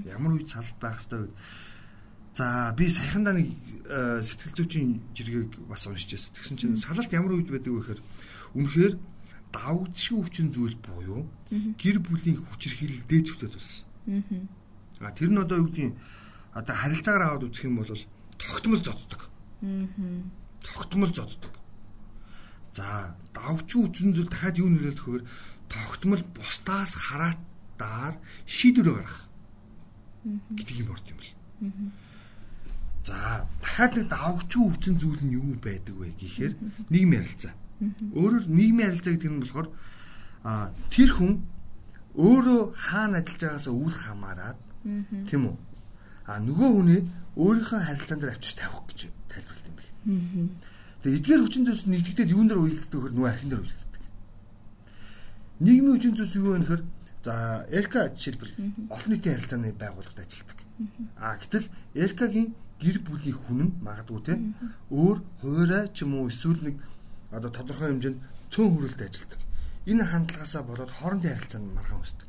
Ямар 0.06 0.38
үед 0.38 0.48
салалт 0.48 0.78
байх 0.78 1.02
ёстой 1.02 1.20
вэ? 1.26 1.30
За 2.35 2.70
би 2.78 2.87
саяхандаа 2.87 3.35
нэг 3.35 3.48
э, 3.90 4.22
сэтгэл 4.22 4.54
зүйчийн 4.54 5.02
жиргэг 5.18 5.66
бас 5.66 5.87
уншиж 5.90 6.14
байсан. 6.14 6.30
Тэгсэн 6.38 6.56
чинь 6.56 6.76
салалт 6.78 7.11
ямар 7.11 7.35
үед 7.35 7.50
байдаг 7.50 7.74
вэ 7.74 7.80
гэхээр 7.83 8.00
үнэхээр 8.54 8.94
давгчгийн 9.50 10.22
хүчин 10.22 10.48
зүйл 10.54 10.78
буюу 10.78 11.26
гэр 11.50 11.98
бүлийн 11.98 12.38
хүчирхийлэл 12.38 13.02
дээд 13.11 13.26
зүгтээ 13.35 13.50
болсон. 13.50 13.83
А 15.02 15.11
тэр 15.11 15.30
нь 15.35 15.42
одоо 15.42 15.59
юу 15.59 15.66
гэдгийг 15.66 15.98
одоо 16.54 16.74
харилцаагаар 16.74 17.24
аваад 17.35 17.46
үзэх 17.50 17.66
юм 17.66 17.83
бол 17.83 17.90
тогтмол 18.38 18.83
зоддог. 18.83 19.26
Аа. 19.62 20.22
Тогтмол 20.62 21.11
зоддог. 21.11 21.52
За 22.72 23.16
давчгүй 23.35 23.83
үчин 23.87 24.14
зүйл 24.14 24.30
дахиад 24.30 24.61
юу 24.62 24.70
нөлөөлөх 24.70 25.06
вөхөр 25.06 25.24
тогтмол 25.70 26.22
бусдаас 26.35 26.94
хараатаар 26.94 28.14
шийдвэр 28.46 28.88
гаргах 28.94 29.26
гэдэг 30.54 30.76
юм 30.83 30.90
орд 30.94 31.06
юм 31.11 31.18
бэл. 31.18 31.35
За 33.06 33.46
дахиад 33.62 33.92
нэг 33.98 34.06
давчгүй 34.11 34.64
үчин 34.70 34.94
зүйл 34.98 35.22
нь 35.24 35.35
юу 35.35 35.59
байдаг 35.59 35.94
вэ 35.98 36.14
гэхээр 36.14 36.52
нийгмийн 36.90 37.24
харилцаа. 37.26 37.54
Өөрөөр 38.14 38.44
нийгмийн 38.46 38.88
харилцаа 38.90 39.12
гэдэг 39.18 39.30
нь 39.30 39.42
болохоор 39.42 39.68
тэр 40.94 41.11
хүн 41.16 41.33
өөрөө 42.14 42.61
хаана 42.74 43.18
ажиллаж 43.18 43.42
байгаасаа 43.42 43.74
үл 43.74 43.96
хамааран 43.96 44.56
тийм 45.26 45.42
үү? 45.50 45.56
А 46.26 46.38
нөгөө 46.38 46.70
хүний 46.70 47.00
өөрийнхөө 47.35 47.80
харилцаан 47.83 48.20
дээр 48.20 48.35
авчиж 48.35 48.54
тавих 48.59 48.83
гэж 48.90 49.00
тайлбарлалт 49.30 49.68
юм 49.70 49.76
бэл. 49.78 49.90
Тэгээ 51.00 51.18
эдгээр 51.20 51.42
хүчин 51.44 51.64
зүйлс 51.64 51.84
нэгдэгдээд 51.88 52.34
юун 52.36 52.48
дээр 52.48 52.60
уйлддаг 52.60 53.00
хөр 53.00 53.12
нөгөө 53.16 53.30
архин 53.32 53.50
дээр 53.50 53.62
уйлддаг. 53.64 54.02
Нийгмийн 55.64 55.94
хүчин 55.96 56.14
зүйлс 56.16 56.34
юу 56.36 56.52
вэ 56.52 56.60
гэхээр 56.60 56.82
за 57.24 57.34
Эрка 57.72 58.00
жишээлбэл 58.12 58.52
олон 58.92 59.10
нийтийн 59.12 59.34
харилцааны 59.40 59.72
байгууллагад 59.80 60.20
ажилладаг. 60.20 60.58
А 61.16 61.36
гэтэл 61.40 61.66
Эркагийн 61.96 62.52
гэр 62.80 62.98
бүлийн 63.04 63.36
хүн 63.36 63.60
нь 63.64 63.72
магадгүй 63.84 64.20
те 64.24 64.34
өөр 64.92 65.18
хуваарай 65.40 65.88
ч 65.92 66.04
юм 66.04 66.20
уу 66.20 66.28
эсвэл 66.28 66.60
нэг 66.64 66.76
одоо 67.32 67.48
тодорхой 67.52 67.92
хэмжээнд 67.92 68.20
цөөн 68.52 68.72
хүрээлт 68.72 69.00
ажилладаг. 69.00 69.40
Энэ 69.88 70.04
хандлагаасаа 70.04 70.62
болоод 70.64 70.92
хоорондын 70.92 71.32
харилцаа 71.32 71.60
нь 71.60 71.76
маргаан 71.76 72.04
өсдөг. 72.04 72.28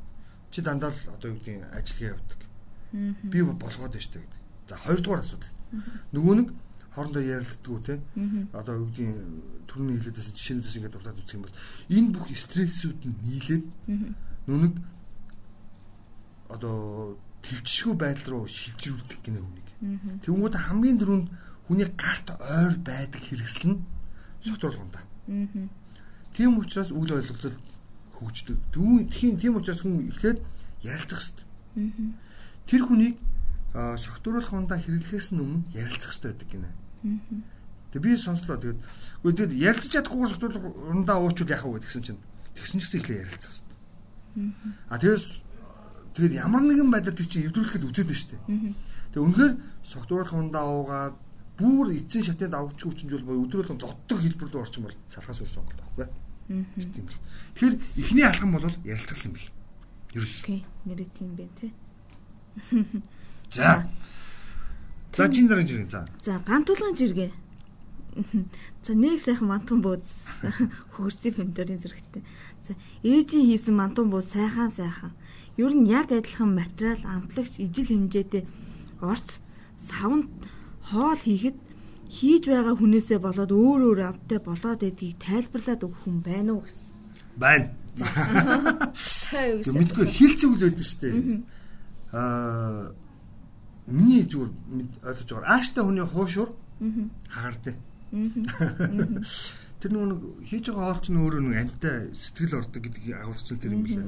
Чи 0.52 0.60
дандаа 0.60 0.92
л 0.92 1.00
одоо 1.16 1.28
юу 1.32 1.36
гэдгийг 1.40 1.64
ажилгээ 1.72 2.12
явдаг. 2.12 2.40
Би 3.32 3.38
болгоод 3.40 3.92
байна 3.92 4.04
шүү 4.04 4.12
дээ. 4.16 4.28
За 4.68 4.76
хоёрдугаар 4.76 5.24
асуудал. 5.24 5.52
Нөгөө 6.12 6.34
нэг 6.36 6.48
хоорондоо 6.94 7.22
ярилцдаг 7.22 7.70
үү 7.72 7.82
те. 7.86 7.94
Одоо 8.52 8.74
юу 8.84 8.86
гэдгийг 8.92 9.16
түрүүний 9.68 9.96
хэлээдсэн 10.00 10.36
жишээнүүдээс 10.36 10.76
ингээд 10.76 10.94
дуртаад 10.94 11.20
үзэх 11.20 11.36
юм 11.40 11.44
бол 11.48 11.56
энэ 11.88 12.12
бүх 12.12 12.26
стрессүүд 12.28 13.00
нь 13.08 13.16
нийлээд 13.24 13.64
нүг 14.46 14.74
одоо 16.52 17.16
төвчшгүй 17.42 17.94
байдал 17.96 18.44
руу 18.44 18.46
шилжүүлдэг 18.46 19.20
гинэ 19.24 19.40
хүнийг. 19.40 19.68
Тэнгүүд 20.22 20.54
хамгийн 20.54 20.98
дөрөнд 21.00 21.26
хүний 21.66 21.88
гарт 21.96 22.28
ойр 22.38 22.76
байдаг 22.84 23.22
хэрэгсэл 23.24 23.72
нь 23.72 23.82
сотруулганда. 24.44 25.00
Тийм 26.36 26.58
учраас 26.60 26.92
үйл 26.92 27.12
ойлголол 27.16 27.56
хөгждөг. 28.20 28.58
Тийм 29.16 29.40
тийм 29.40 29.56
учраас 29.56 29.80
хүн 29.80 30.12
эхлээд 30.12 30.38
ярилцах 30.84 31.24
хэрэгтэй. 31.24 32.14
Тэр 32.68 32.82
хүнийг 32.84 33.16
согтууруулах 33.72 34.52
ундаа 34.52 34.78
хэрэглэхээс 34.78 35.32
өмнө 35.32 35.64
ярилцах 35.72 36.12
хэрэгтэй 36.12 36.30
байдаг 36.30 36.48
гинэ. 36.52 36.81
Тэгээ 37.02 38.04
би 38.06 38.16
сонслоо 38.16 38.56
тэгээд 38.56 38.80
үгүй 39.20 39.32
тэгээд 39.36 39.52
ярилцаж 39.52 39.92
чадахгүй 39.92 40.28
согтууруулах 40.32 40.64
ундаа 40.88 41.18
уучвал 41.20 41.52
яах 41.52 41.66
вэ 41.68 41.84
гэсэн 41.84 42.02
чинь 42.02 42.20
тэгсэн 42.56 42.80
ч 42.80 42.82
гэсэн 42.88 43.00
эхлээ 43.04 43.22
ярилцах 43.26 43.52
хэрэгтэй. 43.52 43.76
А 44.88 44.96
тэгээс 44.96 45.26
тэгээд 46.16 46.34
ямар 46.40 46.62
нэгэн 46.64 46.88
байдлаар 46.88 47.16
тэр 47.18 47.28
чинь 47.28 47.46
эвдрүүлэхэд 47.52 47.84
үзээд 47.84 48.08
байна 48.08 48.20
шүү 48.22 48.30
дээ. 48.32 48.42
Тэгээ 49.12 49.26
үнэхээр 49.28 49.54
согтууруулах 49.92 50.40
ундаа 50.40 50.64
уугаад 50.64 51.16
бүр 51.60 51.86
эцсийн 51.92 52.24
шатнд 52.24 52.56
авч 52.56 52.80
хүчинжүүл 52.80 53.28
боё 53.28 53.44
өдрөөлөн 53.44 53.76
зоддог 53.76 54.18
хэлбэр 54.24 54.48
рүү 54.48 54.62
орчих 54.64 54.80
юм 54.80 54.88
бол 54.88 54.96
шалхаас 55.12 55.40
өөр 55.44 55.52
сонголт 55.52 55.80
байхгүй. 55.84 56.08
Тэгэхээр 56.48 57.74
эхний 58.00 58.24
алхам 58.24 58.56
бол 58.56 58.72
ярилцах 58.88 59.20
юм 59.28 59.36
бэл. 59.36 59.52
Ерөөс. 60.16 60.36
Нэрээ 60.88 61.08
тийм 61.12 61.36
бэ 61.36 61.44
тий. 61.60 61.70
За. 63.52 63.84
За 65.16 65.28
чин 65.28 65.48
дараа 65.48 65.66
жиргэн 65.66 65.90
за. 65.90 66.06
За 66.24 66.40
гантуулгын 66.46 66.96
жиргээ. 66.96 67.32
За 68.82 68.92
нэг 68.96 69.20
сайхан 69.20 69.48
мантун 69.48 69.84
бууз 69.84 70.08
хөрсийн 70.96 71.36
фэмдэрийн 71.36 71.80
зэрэгтэй. 71.80 72.24
За 72.64 72.72
ээжийн 73.04 73.44
хийсэн 73.44 73.76
мантун 73.76 74.08
бууз 74.08 74.32
сайхан 74.32 74.72
сайхан. 74.72 75.12
Ер 75.60 75.76
нь 75.76 75.84
яг 75.84 76.12
адилхан 76.12 76.56
материал 76.56 77.00
амтлагч 77.04 77.60
ижил 77.60 77.92
хэмжээтэй 77.92 78.48
орц 79.04 79.36
савнд 79.76 80.32
хоол 80.80 81.20
хийхэд 81.20 81.60
хийж 82.08 82.48
байгаа 82.48 82.76
хүнээсээ 82.76 83.20
болоод 83.20 83.52
өөр 83.52 83.80
өөр 83.92 84.00
амттай 84.16 84.40
болоод 84.40 84.80
байдгийг 84.80 85.20
тайлбарлаад 85.20 85.84
өгөх 85.84 86.00
хүн 86.08 86.18
байна 86.24 86.56
уу 86.56 86.64
гэсэн. 86.64 86.88
Байна. 87.36 87.68
Мэдгүй 89.76 90.06
хил 90.08 90.34
зүгэл 90.40 90.64
байдаг 90.72 90.86
шүү 90.88 91.00
дээ. 91.04 91.40
Аа 92.16 92.96
миний 93.86 94.22
зүгээр 94.26 94.50
ойлгож 95.02 95.30
байгаа. 95.32 95.50
Ааштай 95.56 95.82
хүний 95.84 96.06
хуушур 96.06 96.48
хагаартай. 97.28 97.74
Тэр 99.82 99.90
нэг 99.98 100.22
хийж 100.46 100.70
байгаа 100.70 100.94
хоол 100.94 101.02
чинь 101.02 101.18
өөрөө 101.18 101.42
нэг 101.42 101.56
антай 101.58 102.14
сэтгэл 102.14 102.62
ордог 102.62 102.82
гэдгийг 102.86 103.18
агуулсан 103.18 103.58
тэр 103.58 103.74
юм 103.74 103.82
билээ. 103.82 104.06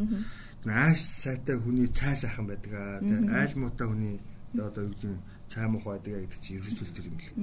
Ааш 0.70 1.00
сайтай 1.02 1.58
хүний 1.58 1.90
цай 1.90 2.14
сайхан 2.14 2.46
байдаг 2.46 2.72
аа. 2.78 3.02
Айл 3.02 3.54
муутай 3.58 3.90
хүний 3.90 4.22
одоо 4.54 4.86
юу 4.86 4.94
гэдэг 4.94 5.18
цай 5.50 5.66
мух 5.66 5.84
байдаг 5.90 6.30
гэдэг 6.30 6.38
чинь 6.38 6.58
ерөөсөө 6.62 6.94
тэр 6.94 7.06
юм 7.10 7.16
билээ. 7.18 7.34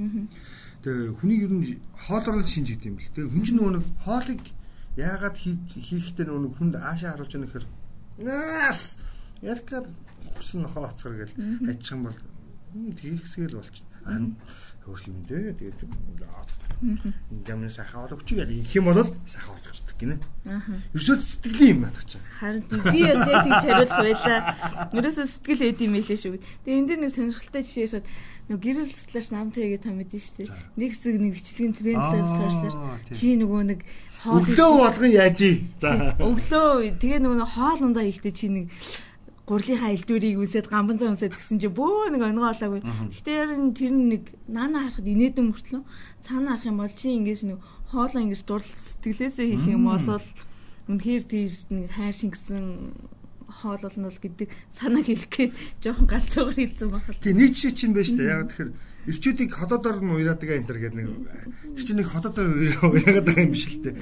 Тэгээ 0.82 1.12
хүнийг 1.20 1.42
ер 1.44 1.52
нь 1.52 1.66
хоолоор 2.08 2.48
шинж 2.48 2.72
гэдэг 2.72 2.88
юм 2.88 2.96
бэл. 2.96 3.14
Тэгээ 3.20 3.32
хүн 3.36 3.44
чинь 3.44 3.58
нөгөө 3.60 3.74
нэг 3.76 3.86
хоолыг 4.08 4.44
яагаад 4.96 5.38
хийхдээ 5.38 6.26
нөгөө 6.28 6.56
хүнд 6.56 6.76
аашаа 6.80 7.20
харуулж 7.20 7.36
байгаа 7.36 7.44
нөхөр 7.48 7.66
нас 8.24 9.00
ялкад 9.42 9.90
хүсэн 10.38 10.62
нохоо 10.62 10.86
оцгор 10.86 11.26
гэл 11.26 11.34
юм 11.92 12.02
бол 12.06 12.18
хийхсгээл 12.74 13.58
болчихно. 13.58 14.38
Хөөх 14.82 15.06
юм 15.06 15.22
дээ. 15.30 15.54
Тэгээд 15.54 15.82
юм 17.50 17.70
сайхан 17.70 18.06
олгоч 18.10 18.26
гэдэг 18.26 18.66
их 18.66 18.74
юм 18.74 18.86
бол 18.90 19.14
сайхан 19.30 19.54
олгочдөг 19.54 19.98
гинэ. 20.02 20.18
Ерөөсөө 20.94 21.18
сэтгэлийн 21.22 21.74
юм 21.78 21.82
надад 21.86 22.06
чинь. 22.10 22.26
Харин 22.42 22.66
би 22.66 23.06
ясээ 23.06 23.38
тийг 23.46 23.58
хариулах 23.62 24.02
байлаа. 24.02 24.42
Ерөөсөө 24.90 25.26
сэтгэл 25.30 25.62
хэд 25.70 25.80
юм 25.86 25.94
хэлээ 26.02 26.18
шүү. 26.18 26.42
Тэгээд 26.66 26.78
энэ 26.82 26.88
дэр 26.90 27.00
нэг 27.06 27.12
сонирхолтой 27.14 27.62
жишээ 27.62 27.90
шууд 27.94 28.08
нэг 28.50 28.58
гэрэл 28.58 28.90
судлаач 28.90 29.28
намтайгээ 29.30 29.80
та 29.86 29.94
мэдэн 29.94 30.22
шүү 30.22 30.36
дээ. 30.42 30.50
Нэг 30.82 30.90
хэсэг 30.98 31.16
нэг 31.22 31.32
бичлэгийн 31.38 31.74
трендлээр 31.78 32.26
суучлаар 32.26 32.76
чи 33.14 33.28
нөгөө 33.38 33.62
нэг 33.70 33.80
хоол 34.26 34.42
өглөө 34.42 34.72
болгон 34.82 35.12
яаж 35.14 35.40
ий. 35.46 35.56
За. 35.78 36.18
Өглөө 36.18 36.98
тэгээ 36.98 37.20
нөгөө 37.22 37.48
хоол 37.54 37.82
ундаа 37.86 38.06
ихтэй 38.10 38.34
чи 38.34 38.50
нэг 38.50 38.66
гурлынхаа 39.52 39.92
элдвэрийг 39.92 40.40
үсээд 40.40 40.72
гамбан 40.72 40.96
цаа 40.96 41.12
үсээд 41.12 41.36
гэсэн 41.36 41.60
чи 41.60 41.68
бөө 41.68 42.16
нэг. 42.16 42.24
Гэтэ 42.88 43.32
ярин 43.36 43.76
тэр 43.76 43.92
нэг 43.92 44.24
наана 44.48 44.88
харахад 44.88 45.12
инээдэн 45.12 45.52
мөртлөө 45.52 45.82
цаана 46.24 46.56
харах 46.56 46.72
юм 46.72 46.80
бол 46.80 46.96
чи 46.96 47.12
ингэж 47.20 47.40
нэг 47.52 47.60
хоолоо 47.92 48.22
ингэж 48.24 48.42
дурлал 48.48 48.80
сэтгэлээсээ 48.96 49.48
хийх 49.52 49.68
юм 49.68 49.92
бол 49.92 50.24
үнэхээр 50.88 51.24
тийш 51.28 51.68
нэг 51.68 51.92
хайр 51.92 52.16
шингэсэн 52.16 52.66
хоол 53.52 53.82
болно 53.84 54.08
л 54.08 54.24
гэдэг 54.24 54.48
санаа 54.72 55.04
хэлэхэд 55.04 55.52
жоохон 55.84 56.08
галзуугаар 56.08 56.56
хэлсэн 56.56 56.88
байна. 56.88 57.20
Тий 57.20 57.36
нэг 57.36 57.52
жишээ 57.52 57.76
чинь 57.76 57.92
байна 57.92 58.08
шүү 58.08 58.18
дээ. 58.24 58.32
Яг 58.32 58.52
тэгэхээр 58.56 58.72
ирчүүдийг 59.10 59.50
ходоодоор 59.56 59.98
нь 60.02 60.14
уяраад 60.14 60.42
байгаа 60.42 60.58
энэ 60.62 60.70
төр 60.70 60.80
гэдэг 60.82 60.98
нэг 61.02 61.10
тэр 61.74 61.84
чинь 61.86 62.00
нэг 62.02 62.10
ходоодоор 62.14 62.50
уяраад 62.94 63.26
байгаа 63.26 63.46
юм 63.46 63.54
биш 63.56 63.66
л 63.74 63.82
дээ. 63.82 63.96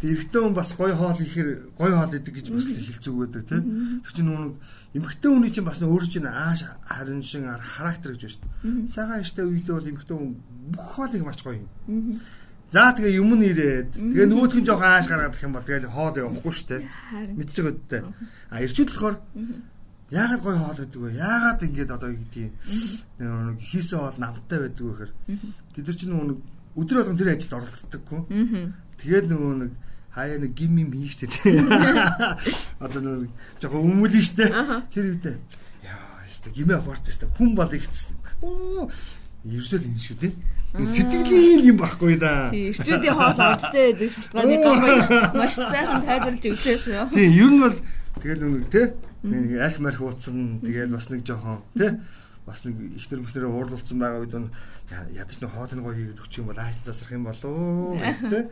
Тэг 0.00 0.08
эрэгтэй 0.08 0.40
хүн 0.40 0.56
бас 0.56 0.70
гой 0.72 0.92
хоол 0.96 1.20
ихээр 1.20 1.50
гой 1.76 1.90
хоол 1.92 2.16
идэг 2.16 2.34
гэж 2.38 2.46
бас 2.48 2.66
хэлцэг 2.68 3.12
байдаг 3.12 3.42
тий. 3.44 3.60
Тэр 3.60 4.12
чинь 4.16 4.28
нүг 4.32 4.56
эмэгтэй 4.96 5.28
хүний 5.28 5.52
чинь 5.52 5.68
бас 5.68 5.84
өөр 5.84 6.04
чинь 6.08 6.24
ааш 6.24 6.64
харин 6.88 7.20
шин 7.20 7.44
характер 7.44 8.16
гэж 8.16 8.22
байна 8.24 8.32
шүү 8.32 8.40
дээ. 8.40 8.88
Сайхан 8.88 9.20
ishтэй 9.20 9.44
үедээ 9.44 9.74
бол 9.76 9.90
эмэгтэй 9.92 10.16
хүн 10.16 10.30
бүх 10.72 10.88
хоолыг 10.96 11.22
маш 11.28 11.40
гоё 11.44 11.60
юм. 11.60 11.68
За 12.72 12.92
тэгээ 12.92 13.20
юм 13.20 13.32
нь 13.36 13.48
ирээд 13.52 13.96
тэгээ 13.96 14.28
нөгөөх 14.28 14.56
нь 14.60 14.68
жоохон 14.68 14.88
ааш 14.88 15.06
гаргаад 15.08 15.36
их 15.36 15.44
юм 15.44 15.52
бол 15.56 15.64
тэгээ 15.68 15.92
хоол 15.92 16.16
явахгүй 16.16 16.52
шүү 16.56 16.68
дээ. 16.68 16.82
Мэдж 17.36 17.52
байгаа 17.52 17.72
үдтэй. 17.76 18.02
А 18.52 18.60
ирчүүд 18.64 18.88
болохоор 18.92 19.16
яагаад 20.10 20.40
гой 20.40 20.56
хоол 20.56 20.76
байдаг 20.76 21.00
вэ? 21.00 21.10
Яагаад 21.20 21.62
ингэж 21.62 21.90
одоо 21.92 22.08
юу 22.08 22.20
гэдгийг 22.24 22.52
нэг 23.20 23.60
хийсэн 23.60 23.98
хоол 23.98 24.16
намтай 24.16 24.58
байдаг 24.64 24.84
вэ 24.84 24.92
гэхээр 24.92 25.12
тэд 25.76 25.84
нар 25.84 25.96
чинь 25.96 26.12
нэг 26.16 26.38
өдөр 26.76 26.96
болгон 26.96 27.18
тэр 27.20 27.32
ажилд 27.36 27.56
оролцдоггүй. 27.60 28.20
Тэгээд 28.96 29.26
нөгөө 29.28 29.54
нэг 29.60 29.72
хаяа 30.16 30.38
нэг 30.40 30.52
гим 30.56 30.80
юм 30.80 30.90
хийжтэй 30.96 31.28
тийм. 31.28 31.68
Одоо 32.84 33.00
нэг 33.04 33.30
жоохон 33.60 33.84
өмүүлэн 33.84 34.24
штэ. 34.24 34.48
Тэр 34.88 35.12
үедээ 35.12 35.36
яа 35.84 36.24
штэ 36.32 36.56
гимээ 36.56 36.80
аваарч 36.80 37.04
штэ 37.12 37.28
хүн 37.36 37.52
бол 37.52 37.68
ихсэн. 37.68 38.16
Ерөөсөө 39.44 39.78
л 39.78 39.88
энэ 39.92 40.02
шүү 40.02 40.18
дээ. 40.24 40.32
Сэтгэлийн 40.68 41.64
юм 41.64 41.76
байхгүй 41.80 42.20
да. 42.20 42.52
Тий, 42.52 42.72
ирчүүдийн 42.72 43.16
хоол 43.16 43.40
авдтай 43.40 43.92
байдаг 43.92 44.10
шалтгааны 44.12 44.56
гомыг 44.60 44.96
маш 45.40 45.54
сайхан 45.56 46.02
тайлбарлаж 46.04 46.44
өглөө 46.44 46.76
шүү. 46.76 47.08
Тий, 47.08 47.26
ер 47.32 47.48
нь 47.48 47.62
бол 47.62 47.76
тэгэл 48.20 48.42
нэг 48.44 48.66
тий 48.68 48.86
нэг 49.22 49.58
арх 49.58 49.78
марх 49.80 50.00
ууцсан 50.00 50.60
тэгээд 50.62 50.90
бас 50.94 51.10
нэг 51.10 51.26
жоохон 51.26 51.62
тий 51.74 51.98
бас 52.48 52.64
нэг 52.64 52.76
ихтер 52.96 53.20
мөхнөрөө 53.20 53.52
уурлуулсан 53.52 53.98
байгаа 54.00 54.24
үед 54.24 54.34
ядаж 55.12 55.36
нэг 55.42 55.50
хоолны 55.52 55.82
гоё 55.84 55.94
хийгээд 55.96 56.22
өгчих 56.22 56.40
юм 56.40 56.48
бол 56.48 56.60
ааш 56.62 56.80
засрах 56.80 57.12
юм 57.12 57.28
болоо 57.28 57.98
тий. 58.24 58.44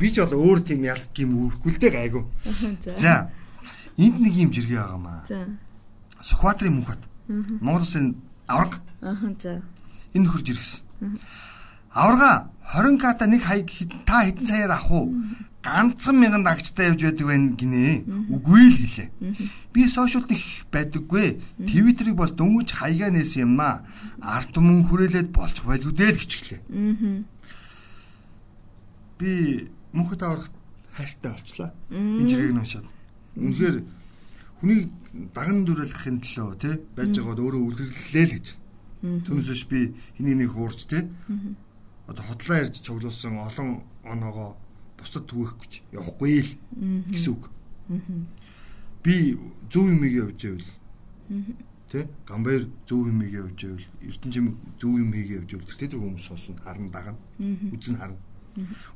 Би 0.00 0.08
ч 0.08 0.24
бол 0.24 0.40
өөр 0.40 0.64
тийм 0.64 0.86
ялт 0.88 1.12
гим 1.12 1.52
дээ 1.52 1.92
гайгүй. 1.92 2.24
За. 3.02 3.28
Энд 4.00 4.18
нэг 4.24 4.34
юм 4.40 4.50
жиргээ 4.56 4.80
байгаа 4.80 4.96
маа. 4.96 5.20
За. 5.28 5.44
Сүхбаатарын 6.24 6.80
мөнхөт. 6.80 7.02
Монгол 7.60 7.84
улсын 7.84 8.16
авраг. 8.48 8.80
Аа 9.04 9.20
за 9.36 9.60
энэ 10.14 10.28
хурж 10.28 10.46
иргэсэн. 10.48 11.20
Аварга 11.92 12.48
20 12.72 13.00
ката 13.00 13.26
нэг 13.26 13.42
хаяг 13.44 13.68
та 14.06 14.24
хэдэн 14.24 14.46
саяар 14.46 14.72
авах 14.72 14.90
уу? 14.90 15.12
Ганцхан 15.62 16.16
мянган 16.18 16.42
дагчтай 16.42 16.90
явж 16.90 17.02
байдаг 17.06 17.26
байна 17.26 17.54
гинэ. 17.54 18.02
Үгүй 18.34 18.64
л 18.66 18.78
гэлээ. 18.82 19.08
Би 19.70 19.86
сошиалд 19.86 20.30
их 20.34 20.66
байдаггүй. 20.74 21.38
Твиттерийг 21.62 22.18
бол 22.18 22.34
дөнгөж 22.34 22.74
хаягаа 22.74 23.14
нээсэн 23.14 23.46
юм 23.46 23.62
аа. 23.62 23.86
Ард 24.18 24.50
түмэн 24.50 24.90
хүрээлээд 24.90 25.30
болж 25.30 25.62
байлгүй 25.62 25.94
дээ 25.94 26.12
гिचглээ. 26.18 26.60
Би 29.22 29.30
мөнхөд 29.94 30.22
аврах 30.26 30.50
хайртай 30.98 31.30
болчлаа. 31.30 31.70
Энэ 31.94 32.26
жирийг 32.26 32.58
уншаад. 32.58 32.86
Үнэхээр 33.38 33.76
хүний 34.58 34.90
даган 35.30 35.62
дүрэлэхин 35.62 36.18
төлөө 36.26 36.58
тий 36.58 36.74
байж 36.96 37.14
байгаад 37.16 37.38
өөрөө 37.38 37.62
үлгэрлээ 37.70 38.26
л 38.26 38.34
гэж. 38.34 38.46
Түүнээс 39.30 39.64
би 39.70 39.94
хэнийг 40.18 40.36
нэг 40.42 40.50
хуурч 40.58 40.90
тий. 40.90 41.06
Одоо 42.10 42.24
хотлоо 42.26 42.56
ярьж 42.66 42.82
цуглуулсан 42.82 43.38
олон 43.38 43.86
оноогоо 44.02 44.58
бусдад 45.02 45.26
түгээхгүй 45.26 45.66
ч 45.68 45.74
явахгүй 45.90 46.32
л 46.40 46.50
гэсэн 47.10 47.32
үг. 47.34 47.44
Би 49.02 49.36
зөв 49.70 49.84
юмыг 49.90 50.12
явж 50.14 50.40
байвал 50.46 50.68
тэ 51.90 52.08
гамбайр 52.24 52.70
зөв 52.86 53.10
юмыг 53.10 53.30
явж 53.34 53.58
байвал 53.66 53.86
эрдэнэчим 54.00 54.46
зөв 54.78 54.92
юм 54.96 55.10
хийгээ 55.12 55.38
явж 55.42 55.50
байвал 55.58 55.76
тэр 55.76 55.98
хүмүүс 55.98 56.24
сонсон 56.24 56.56
харна 56.62 56.88
дагна 56.88 57.18
үзэн 57.74 57.98
харна. 57.98 58.20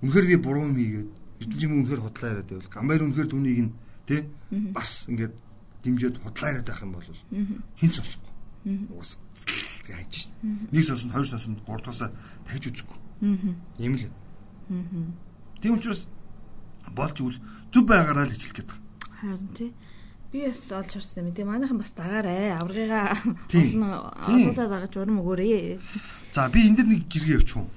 Үнэхээр 0.00 0.26
би 0.30 0.36
буруу 0.38 0.70
юм 0.70 0.76
хийгээд 0.78 1.10
эрдэнэчим 1.42 1.72
үнэхээр 1.76 2.04
хотлоо 2.06 2.28
яриад 2.30 2.48
байвал 2.48 2.70
гамбайр 2.70 3.02
үнэхээр 3.04 3.28
түүнийг 3.28 3.60
нь 3.66 3.72
тэ 4.06 4.24
бас 4.72 5.10
ингээд 5.10 5.34
дэмжиэд 5.82 6.16
хотлоо 6.22 6.48
яриад 6.48 6.68
байх 6.70 6.82
юм 6.82 6.92
бол 6.94 7.08
хин 7.76 7.92
сонсохгүй. 7.92 8.32
Угаас 8.94 9.18
тэгээ 9.86 9.96
хайж 9.96 10.12
шин. 10.14 10.32
Нэг 10.72 10.84
сонсонд 10.86 11.12
хоёр 11.12 11.26
сонсонд 11.26 11.58
гурав 11.66 11.82
дахасаа 11.84 12.10
тагж 12.46 12.64
үзэхгүй. 12.70 12.98
Ийм 13.78 13.94
л. 13.94 14.08
Тийм 15.66 15.82
учраас 15.82 16.06
болж 16.94 17.18
үл 17.18 17.34
зүв 17.74 17.90
байгаараа 17.90 18.30
л 18.30 18.30
хичээлэх 18.30 18.62
гэдэг. 18.62 18.78
Харин 19.18 19.50
тий. 19.50 19.74
Би 20.30 20.46
бас 20.46 20.62
олж 20.70 20.94
харсан 20.94 21.26
юм. 21.26 21.34
Тэгээ 21.34 21.50
манайхан 21.50 21.82
бас 21.82 21.90
дагаарай. 21.90 22.54
Аврагыгаа 22.54 23.18
олон 23.50 23.82
олоолаа 24.14 24.68
дагаж 24.70 24.94
урам 24.94 25.18
өгөөрэй. 25.26 25.82
За 26.30 26.46
би 26.54 26.70
энэ 26.70 26.86
дэр 26.86 26.86
нэг 26.86 27.02
жиргээ 27.10 27.34
явуучих 27.34 27.58
уу. 27.58 27.70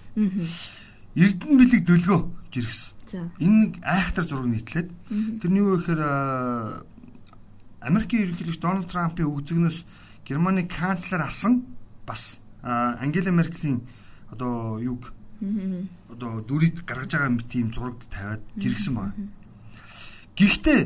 Эрдэнэ 1.18 1.58
бэлэг 1.58 1.82
дөлгөө 1.90 2.20
жиргсэн. 2.54 2.94
За. 3.10 3.26
Энэ 3.42 3.58
нэг 3.58 3.72
айхтар 3.82 4.26
зураг 4.30 4.54
нийтлээд 4.54 4.94
тэрний 5.42 5.66
юу 5.66 5.82
гэхээр 5.82 6.02
Америкийн 7.90 8.30
ерөнхийлөгч 8.30 8.62
Дональд 8.62 8.94
Трампын 8.94 9.26
өгзөгнөөс 9.26 9.78
Германы 10.30 10.70
канцлер 10.70 11.26
асан 11.26 11.66
бас 12.06 12.38
Ангела 12.62 13.34
Меркелийн 13.34 13.82
одоо 14.30 14.78
юг 14.78 15.10
одоо 16.10 16.42
дүрийг 16.44 16.84
гаргаж 16.86 17.12
байгаа 17.16 17.32
мэт 17.32 17.48
тийм 17.48 17.72
зураг 17.72 17.96
тавиад 18.12 18.44
жиргсэн 18.60 18.94
байна. 18.96 19.14
Гэхдээ 20.36 20.80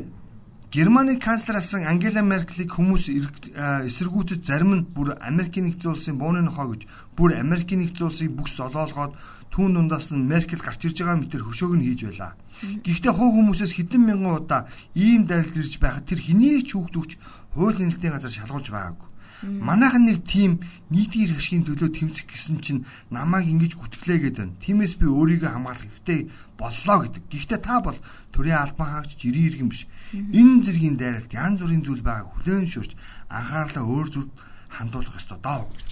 Германы 0.74 1.20
канцлер 1.22 1.56
асан 1.62 1.86
Ангела 1.86 2.18
Меркелийг 2.18 2.74
хүмүүс 2.74 3.06
эсэргүүцэж 3.06 4.42
зарим 4.42 4.74
нь 4.74 4.82
бүр 4.82 5.14
Америкийн 5.22 5.70
нэгдсэн 5.70 5.94
улсын 5.94 6.18
бууны 6.18 6.42
нохоо 6.42 6.74
гэж 6.74 6.90
бүр 7.14 7.38
Америкийн 7.38 7.86
нэгдсэн 7.86 8.10
улсыг 8.10 8.34
бүх 8.34 8.50
золоолгоод 8.50 9.14
түүн 9.54 9.70
дундаас 9.70 10.10
нь 10.10 10.26
Меркель 10.26 10.58
гарч 10.58 10.90
ирж 10.90 10.98
байгаа 10.98 11.22
мэтэр 11.22 11.46
хөшөөг 11.46 11.78
нь 11.78 11.86
хийж 11.86 12.10
байлаа. 12.10 12.34
Гэхдээ 12.82 13.12
хуу 13.14 13.30
хүмүүсээс 13.38 13.70
хэдэн 13.78 14.02
мянган 14.02 14.34
удаа 14.42 14.66
ийм 14.98 15.30
дайралт 15.30 15.54
ирж 15.54 15.78
байхад 15.78 16.10
тэр 16.10 16.18
хэний 16.18 16.66
ч 16.66 16.74
хүүхд 16.74 16.98
өгч 16.98 17.12
хууль 17.54 17.78
нэлтийн 17.78 18.18
газар 18.18 18.34
шалгуулж 18.34 18.74
байгаагүй. 18.74 19.13
Манайхан 19.44 20.08
нэг 20.08 20.24
тийм 20.24 20.64
нийтийн 20.88 21.28
хэрэгшийн 21.28 21.64
төлөө 21.68 21.90
тэмцэх 21.92 22.26
гэсэн 22.28 22.58
чинь 22.64 22.80
намайг 23.12 23.48
ингэж 23.52 23.76
гүтгэлээ 23.76 24.18
гэдэг. 24.32 24.60
Тиймээс 24.64 24.96
би 24.96 25.06
өөрийгөө 25.06 25.50
хамгаалах 25.52 25.84
хэрэгтэй 25.84 26.20
боллоо 26.56 26.96
гэдэг. 27.04 27.22
Гэхдээ 27.28 27.60
та 27.60 27.84
бол 27.84 27.98
төрийн 28.32 28.60
албан 28.64 28.88
хаагч 28.88 29.20
жирийн 29.20 29.48
иргэн 29.52 29.68
биш. 29.68 29.84
Энэ 30.12 30.64
зэргийн 30.64 30.96
дайралт 30.96 31.32
янз 31.32 31.60
бүрийн 31.60 31.84
зүйл 31.84 32.00
байгааг 32.00 32.32
хүлээн 32.32 32.68
шүрч 32.70 32.92
анхаарлаа 33.28 33.84
өөр 33.84 34.08
зүрд 34.08 34.32
хандуулах 34.72 35.18
ёстой 35.20 35.38
доо 35.44 35.68
гэж. 35.68 35.88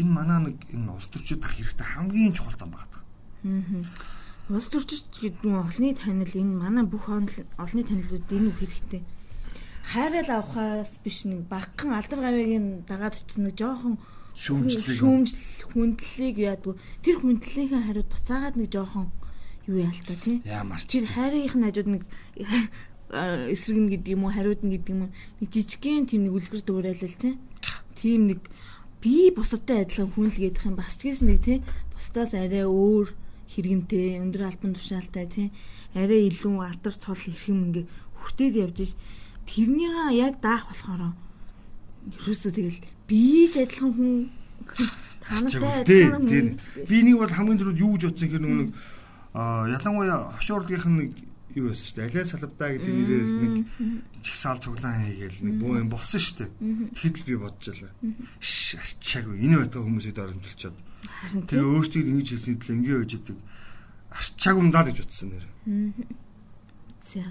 Энэ 0.00 0.12
манаа 0.16 0.40
нэг 0.48 0.56
энэ 0.72 0.90
улс 0.96 1.08
төрчид 1.12 1.44
дах 1.44 1.52
хэрэгтэй 1.54 1.86
хамгийн 1.86 2.32
чухал 2.32 2.56
зам 2.58 2.72
байна. 2.72 3.84
Улс 4.48 4.70
төрчид 4.70 5.06
гэдэг 5.18 5.44
нь 5.44 5.58
олонний 5.58 5.94
танил 5.94 6.30
энэ 6.30 6.54
манай 6.56 6.84
бүх 6.86 7.10
олонний 7.10 7.86
танилууд 7.86 8.26
энэ 8.30 8.48
үг 8.50 8.58
хэрэгтэй 8.62 9.02
хайрал 9.86 10.30
авахаас 10.42 10.98
биш 11.04 11.22
нэг 11.30 11.46
багхан 11.46 11.94
алдар 11.94 12.20
гавьягийн 12.26 12.82
дагаад 12.90 13.14
очсон 13.14 13.46
нэг 13.46 13.54
жоохон 13.54 13.94
шүүмжлэг 14.34 15.70
хүндлэлийг 15.72 16.36
яадгүй. 16.42 16.74
Тэр 17.06 17.16
хүндлэлийнхээ 17.22 17.82
хариуд 17.86 18.10
буцаагаад 18.10 18.56
нэг 18.58 18.68
жоохон 18.74 19.08
юу 19.70 19.78
яалтаа 19.86 20.18
тий? 20.18 20.42
Ямар 20.44 20.82
тэр 20.82 21.06
хайрынх 21.06 21.54
нь 21.54 21.66
хажууд 21.70 21.88
нэг 21.88 22.02
эсрэг 23.54 23.78
нь 23.78 23.90
гэдэг 23.94 24.12
юм 24.18 24.26
уу 24.26 24.34
хариуд 24.34 24.60
нь 24.66 24.74
гэдэг 24.74 24.90
юм 24.90 25.02
уу 25.06 25.12
нэг 25.40 25.48
жижигхэн 25.54 26.10
тийм 26.10 26.26
нэг 26.26 26.34
үлгэр 26.34 26.62
дуурайл 26.66 27.00
тий? 27.00 27.38
Тийм 27.94 28.20
нэг 28.26 28.40
би 28.98 29.30
бусадтай 29.30 29.86
адилхан 29.86 30.12
хүнлгээд 30.12 30.66
юм 30.66 30.74
бас 30.74 30.98
ч 30.98 31.14
гэсэн 31.14 31.30
нэг 31.30 31.40
тий? 31.46 31.58
Бусдаас 31.94 32.34
арай 32.34 32.66
өөр 32.66 33.14
хэрэгэмтэй 33.54 34.18
өндөр 34.18 34.42
албан 34.50 34.74
тушаалтай 34.74 35.26
тий? 35.30 35.48
Арай 35.94 36.26
илүү 36.26 36.60
алдар 36.60 36.92
цол 36.92 37.16
хэрхэм 37.16 37.72
ингээ 37.72 37.86
хүртээд 38.20 38.54
явж 38.58 38.78
ш 38.90 38.92
тэрнийга 39.46 40.10
яг 40.12 40.34
даах 40.42 40.66
болохоор 40.68 41.14
ерөөсөө 42.20 42.52
тэгэл 42.52 42.78
би 43.08 43.48
ч 43.50 43.54
адилхан 43.62 43.92
хүн 43.94 44.12
тантай 45.22 45.82
адилхан 45.82 46.22
хүн 46.26 46.58
би 46.86 46.96
нэг 47.02 47.16
бол 47.18 47.32
хамгийн 47.32 47.60
түрүүд 47.62 47.82
юу 47.82 47.94
гэж 47.94 48.02
бодсон 48.10 48.28
хэрэг 48.30 48.46
нэг 48.46 48.70
ялангуяа 49.34 50.18
хошуурлынх 50.38 50.86
нь 50.86 51.00
юу 51.56 51.72
байсан 51.72 51.86
шүү 51.88 51.96
дээ. 51.96 52.08
Алиа 52.12 52.24
салбдаа 52.28 52.68
гэдэг 52.76 52.92
нэрээр 52.92 53.26
нэг 53.40 53.54
чигсаал 54.20 54.60
цуглаан 54.60 55.08
хийгээл 55.08 55.40
нэг 55.40 55.54
буу 55.56 55.80
юм 55.80 55.88
болсон 55.88 56.20
шүү 56.20 56.36
дээ. 56.44 56.50
Тэгэхэд 56.92 57.16
л 57.16 57.28
би 57.28 57.34
бодчихлаа. 57.40 57.92
Шш 58.44 58.76
арчаагүй 58.76 59.40
энэ 59.40 59.56
байтга 59.64 59.80
хүмүүсэд 59.80 60.20
оромжилчаад. 60.20 60.76
Тэгээ 61.48 61.64
өөрсдийг 61.64 62.06
ингэж 62.12 62.28
хэлсэн 62.28 62.56
тэл 62.60 62.76
ингээ 62.76 62.96
байж 63.00 63.12
идэг. 63.16 63.38
Арчаагүй 64.12 64.60
юм 64.60 64.70
даа 64.72 64.84
гэж 64.84 64.98
утсан 65.00 65.28
нэр. 65.32 65.44
За. 67.08 67.24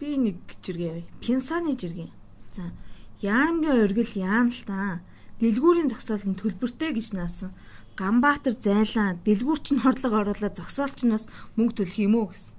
Би 0.00 0.16
нэг 0.16 0.40
жиргээ 0.64 0.88
явъя. 0.88 1.06
Пенсаны 1.20 1.76
жиргээ. 1.76 2.08
За. 2.56 2.72
Яамгийн 3.20 3.84
оргил 3.84 4.12
яам 4.16 4.48
л 4.48 4.62
та. 4.64 5.04
Дэлгүүрийн 5.44 5.92
зогсоол 5.92 6.24
нь 6.24 6.40
төлбөртэй 6.40 6.96
гэж 6.96 7.12
наасан. 7.20 7.52
Ганбаатар 8.00 8.56
зайлаа. 8.56 9.20
Дэлгүүрч 9.20 9.76
нь 9.76 9.82
хорлого 9.84 10.24
оруулаад 10.24 10.56
зогсоолч 10.56 11.04
нь 11.04 11.12
бас 11.12 11.28
мөнгө 11.60 11.84
төлөх 11.84 12.00
юм 12.00 12.16
уу 12.16 12.32
гэсэн. 12.32 12.56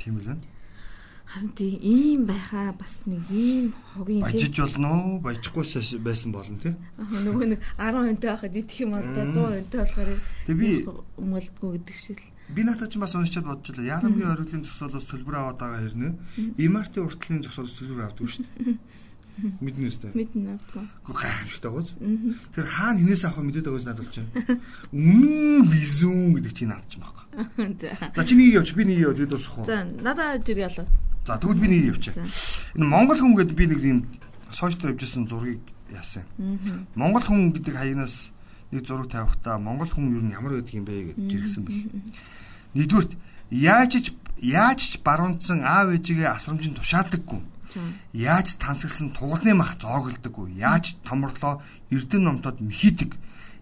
Тийм 0.00 0.16
л 0.16 0.32
байна. 0.32 0.48
Харин 1.30 1.52
тийм 1.54 1.76
ийм 1.78 2.20
байхаа 2.26 2.72
бас 2.72 3.04
нэг 3.06 3.22
ийм 3.30 3.76
хогийн 3.92 4.24
тийм 4.24 4.32
бажиж 4.32 4.56
болно 4.64 4.88
уу? 4.96 5.20
Бажихгүй 5.20 5.64
байсан 6.02 6.32
болно 6.32 6.58
тий. 6.58 6.74
Нөгөө 6.98 7.46
нэг 7.54 7.60
10 7.78 8.00
хүнтэй 8.00 8.30
байхад 8.32 8.56
идэх 8.56 8.78
юм 8.80 8.96
бол 8.96 9.08
да 9.14 9.22
100 9.28 9.38
хүнтэй 9.38 9.80
болохоор 9.84 10.10
Тэг 10.48 10.56
би 10.58 10.70
өмөлдгөө 11.20 11.70
гэдэг 11.76 11.96
шиг 12.00 12.18
л. 12.18 12.28
Би 12.54 12.64
надад 12.64 12.90
ч 12.90 12.98
бас 12.98 13.14
уншичаад 13.14 13.46
бодчихлоо. 13.46 13.86
Яарамгийн 13.86 14.30
ориглын 14.34 14.64
зогсоолоос 14.66 15.06
төлбөр 15.06 15.36
аваад 15.38 15.58
байгаа 15.58 15.80
хэрнээ. 15.86 16.12
Имартын 16.58 17.06
уртлын 17.06 17.42
зогсоолоос 17.46 17.78
төлбөр 17.78 18.04
авдаг 18.10 18.26
шүү 18.26 18.44
дээ. 18.44 18.78
Мэднэ 19.40 19.88
үстэй. 19.88 20.12
Мэднэ 20.12 20.58
авдаг. 20.58 20.84
Гэхдээ 21.06 21.30
гайхамшигтай 21.30 21.70
гоц. 21.72 21.88
Тэр 22.52 22.66
хаана 22.66 22.98
хинээс 23.00 23.24
авах 23.24 23.44
мэдээд 23.46 23.66
байгаас 23.70 23.86
надад 23.88 24.04
болж 24.04 24.16
байна. 24.20 24.60
Үнэн 24.92 25.62
визүн 25.64 26.34
гэдэг 26.36 26.52
чинь 26.52 26.68
надад 26.68 26.88
ч 26.90 26.94
юм 26.98 27.04
байна. 27.06 27.74
За. 27.80 28.24
Чи 28.26 28.34
нэг 28.36 28.48
явж 28.52 28.68
би 28.76 28.84
нэг 28.84 28.98
яв 29.00 29.16
тэгээд 29.16 29.32
дуусах 29.32 29.54
уу? 29.56 29.64
За 29.64 29.84
надад 29.86 30.44
жиргээ 30.44 30.68
алаа. 30.68 30.86
За 31.24 31.38
тэгвэл 31.40 31.62
би 31.62 31.68
нэг 31.72 31.82
явчих. 31.96 32.14
Энэ 32.76 32.84
Монгол 32.84 33.16
хүн 33.16 33.34
гэдэг 33.38 33.56
би 33.56 33.66
нэг 33.70 33.80
юм 33.80 33.98
сошиал 34.52 34.92
явжсэн 34.92 35.24
зургийг 35.24 35.64
яасан. 35.88 36.26
Монгол 36.92 37.24
хүн 37.24 37.56
гэдэг 37.56 37.74
хаягнаас 37.80 38.34
нэг 38.72 38.84
зураг 38.84 39.08
тавихтаа 39.08 39.56
Монгол 39.56 39.88
хүн 39.88 40.20
юу 40.20 40.22
ямар 40.28 40.60
байдаг 40.60 40.74
юм 40.74 40.84
бэ 40.84 41.14
гэж 41.14 41.16
жиргсэн 41.16 41.64
бэл. 41.64 41.88
Нэгдүгürt 42.74 43.12
яаж 43.50 43.92
ч 43.98 44.06
яаж 44.40 44.80
ч 44.80 44.92
баруунцсан 45.04 45.60
аав 45.66 45.92
ээжигээ 45.92 46.30
асрамжинд 46.30 46.78
тушаадаггүй. 46.78 47.40
Яаж 48.14 48.56
тансагсан 48.58 49.12
тугалны 49.14 49.54
мах 49.54 49.78
зоогддоггүй. 49.78 50.58
Яаж 50.58 50.96
томрлоо 51.04 51.62
эрдэн 51.90 52.22
номтод 52.24 52.60
мхийдэг. 52.60 53.14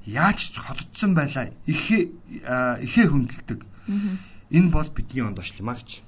Яаж 0.06 0.52
ч 0.52 0.56
хотдсон 0.56 1.12
байлаа 1.18 1.52
ихээ 1.66 2.08
ихээ 2.84 3.06
хөндлөдөг. 3.08 3.60
Энэ 4.50 4.70
бол 4.72 4.88
бидний 4.88 5.24
ондоош 5.24 5.52
юм 5.60 5.68
а 5.68 5.76
гэж. 5.76 6.00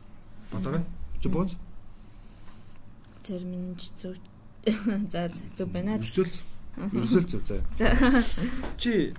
Бодоорой. 0.52 0.84
Чи 1.20 1.28
бооз? 1.28 1.52
Зарим 3.26 3.52
нь 3.52 3.76
зөв. 4.00 4.16
За 5.12 5.28
зөв 5.56 5.68
байна. 5.68 6.00
Өсөл. 6.00 6.32
Өсөл 6.76 7.26
зөв 7.28 7.44
заа. 7.44 7.60
Чи 8.80 9.12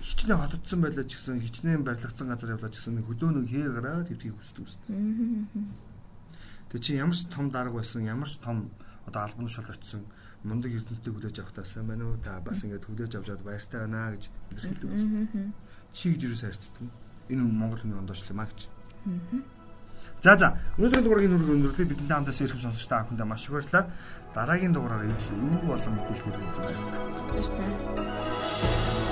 хичнээн 0.00 0.40
хотдсон 0.40 0.80
байлаа 0.80 1.04
ч 1.04 1.16
гэсэн 1.16 1.40
хичнээн 1.44 1.84
барилгацсан 1.84 2.28
газар 2.28 2.56
явлаа 2.56 2.72
ч 2.72 2.80
гэсэн 2.80 3.04
хөдөө 3.04 3.30
нэг 3.36 3.46
хээр 3.52 3.70
гараад 3.76 4.08
хэвдгийг 4.08 4.36
хүсдэг 4.36 4.64
үстэй. 4.64 4.96
Тэгээ 6.72 6.84
чи 6.84 6.92
ямар 6.96 7.16
ч 7.16 7.28
том 7.28 7.52
дарга 7.52 7.76
байсан, 7.78 8.08
ямар 8.08 8.28
ч 8.28 8.40
том 8.40 8.72
одоо 9.04 9.22
албан 9.28 9.46
тушаал 9.46 9.70
очсон 9.70 10.02
мундаг 10.44 10.72
эрдэнэтэй 10.72 11.12
хүлээж 11.12 11.36
авах 11.40 11.52
таасан 11.52 11.86
байна 11.86 12.04
уу? 12.08 12.16
Та 12.24 12.40
бас 12.40 12.64
ингэж 12.64 12.84
хүлээж 12.88 13.12
авчаад 13.20 13.42
баяртай 13.44 13.80
байна 13.84 14.16
гэж 14.16 14.24
илэрхийлдэг 14.56 14.90
үстэй. 14.94 15.52
чи 15.92 16.14
гэж 16.14 16.22
юус 16.24 16.40
харьцдаг. 16.40 16.88
Энэ 17.28 17.42
Монгол 17.42 17.80
хүний 17.80 17.98
ондоочлоо 17.98 18.36
маа 18.36 18.48
гэж. 18.48 18.60
За 20.22 20.36
за 20.36 20.56
өнөөдрийн 20.76 21.04
дугаарыг 21.04 21.28
нүрэг 21.28 21.48
өндөрлөө 21.48 21.86
бидэнтэй 21.88 22.16
хамтаас 22.16 22.40
ирэх 22.40 22.60
сонсогч 22.60 22.86
та 22.88 23.04
бүхэндээ 23.04 23.28
маш 23.28 23.44
их 23.44 23.52
баярлалаа. 23.52 23.88
Дараагийн 24.34 24.72
дугаараар 24.72 25.08
юу 25.08 25.16
болон 25.64 25.92
мэдээлэл 25.96 26.24
хүргэж 26.24 26.56
байгаа 26.56 26.76
юм. 26.76 26.84
Баярлалаа. 27.28 29.09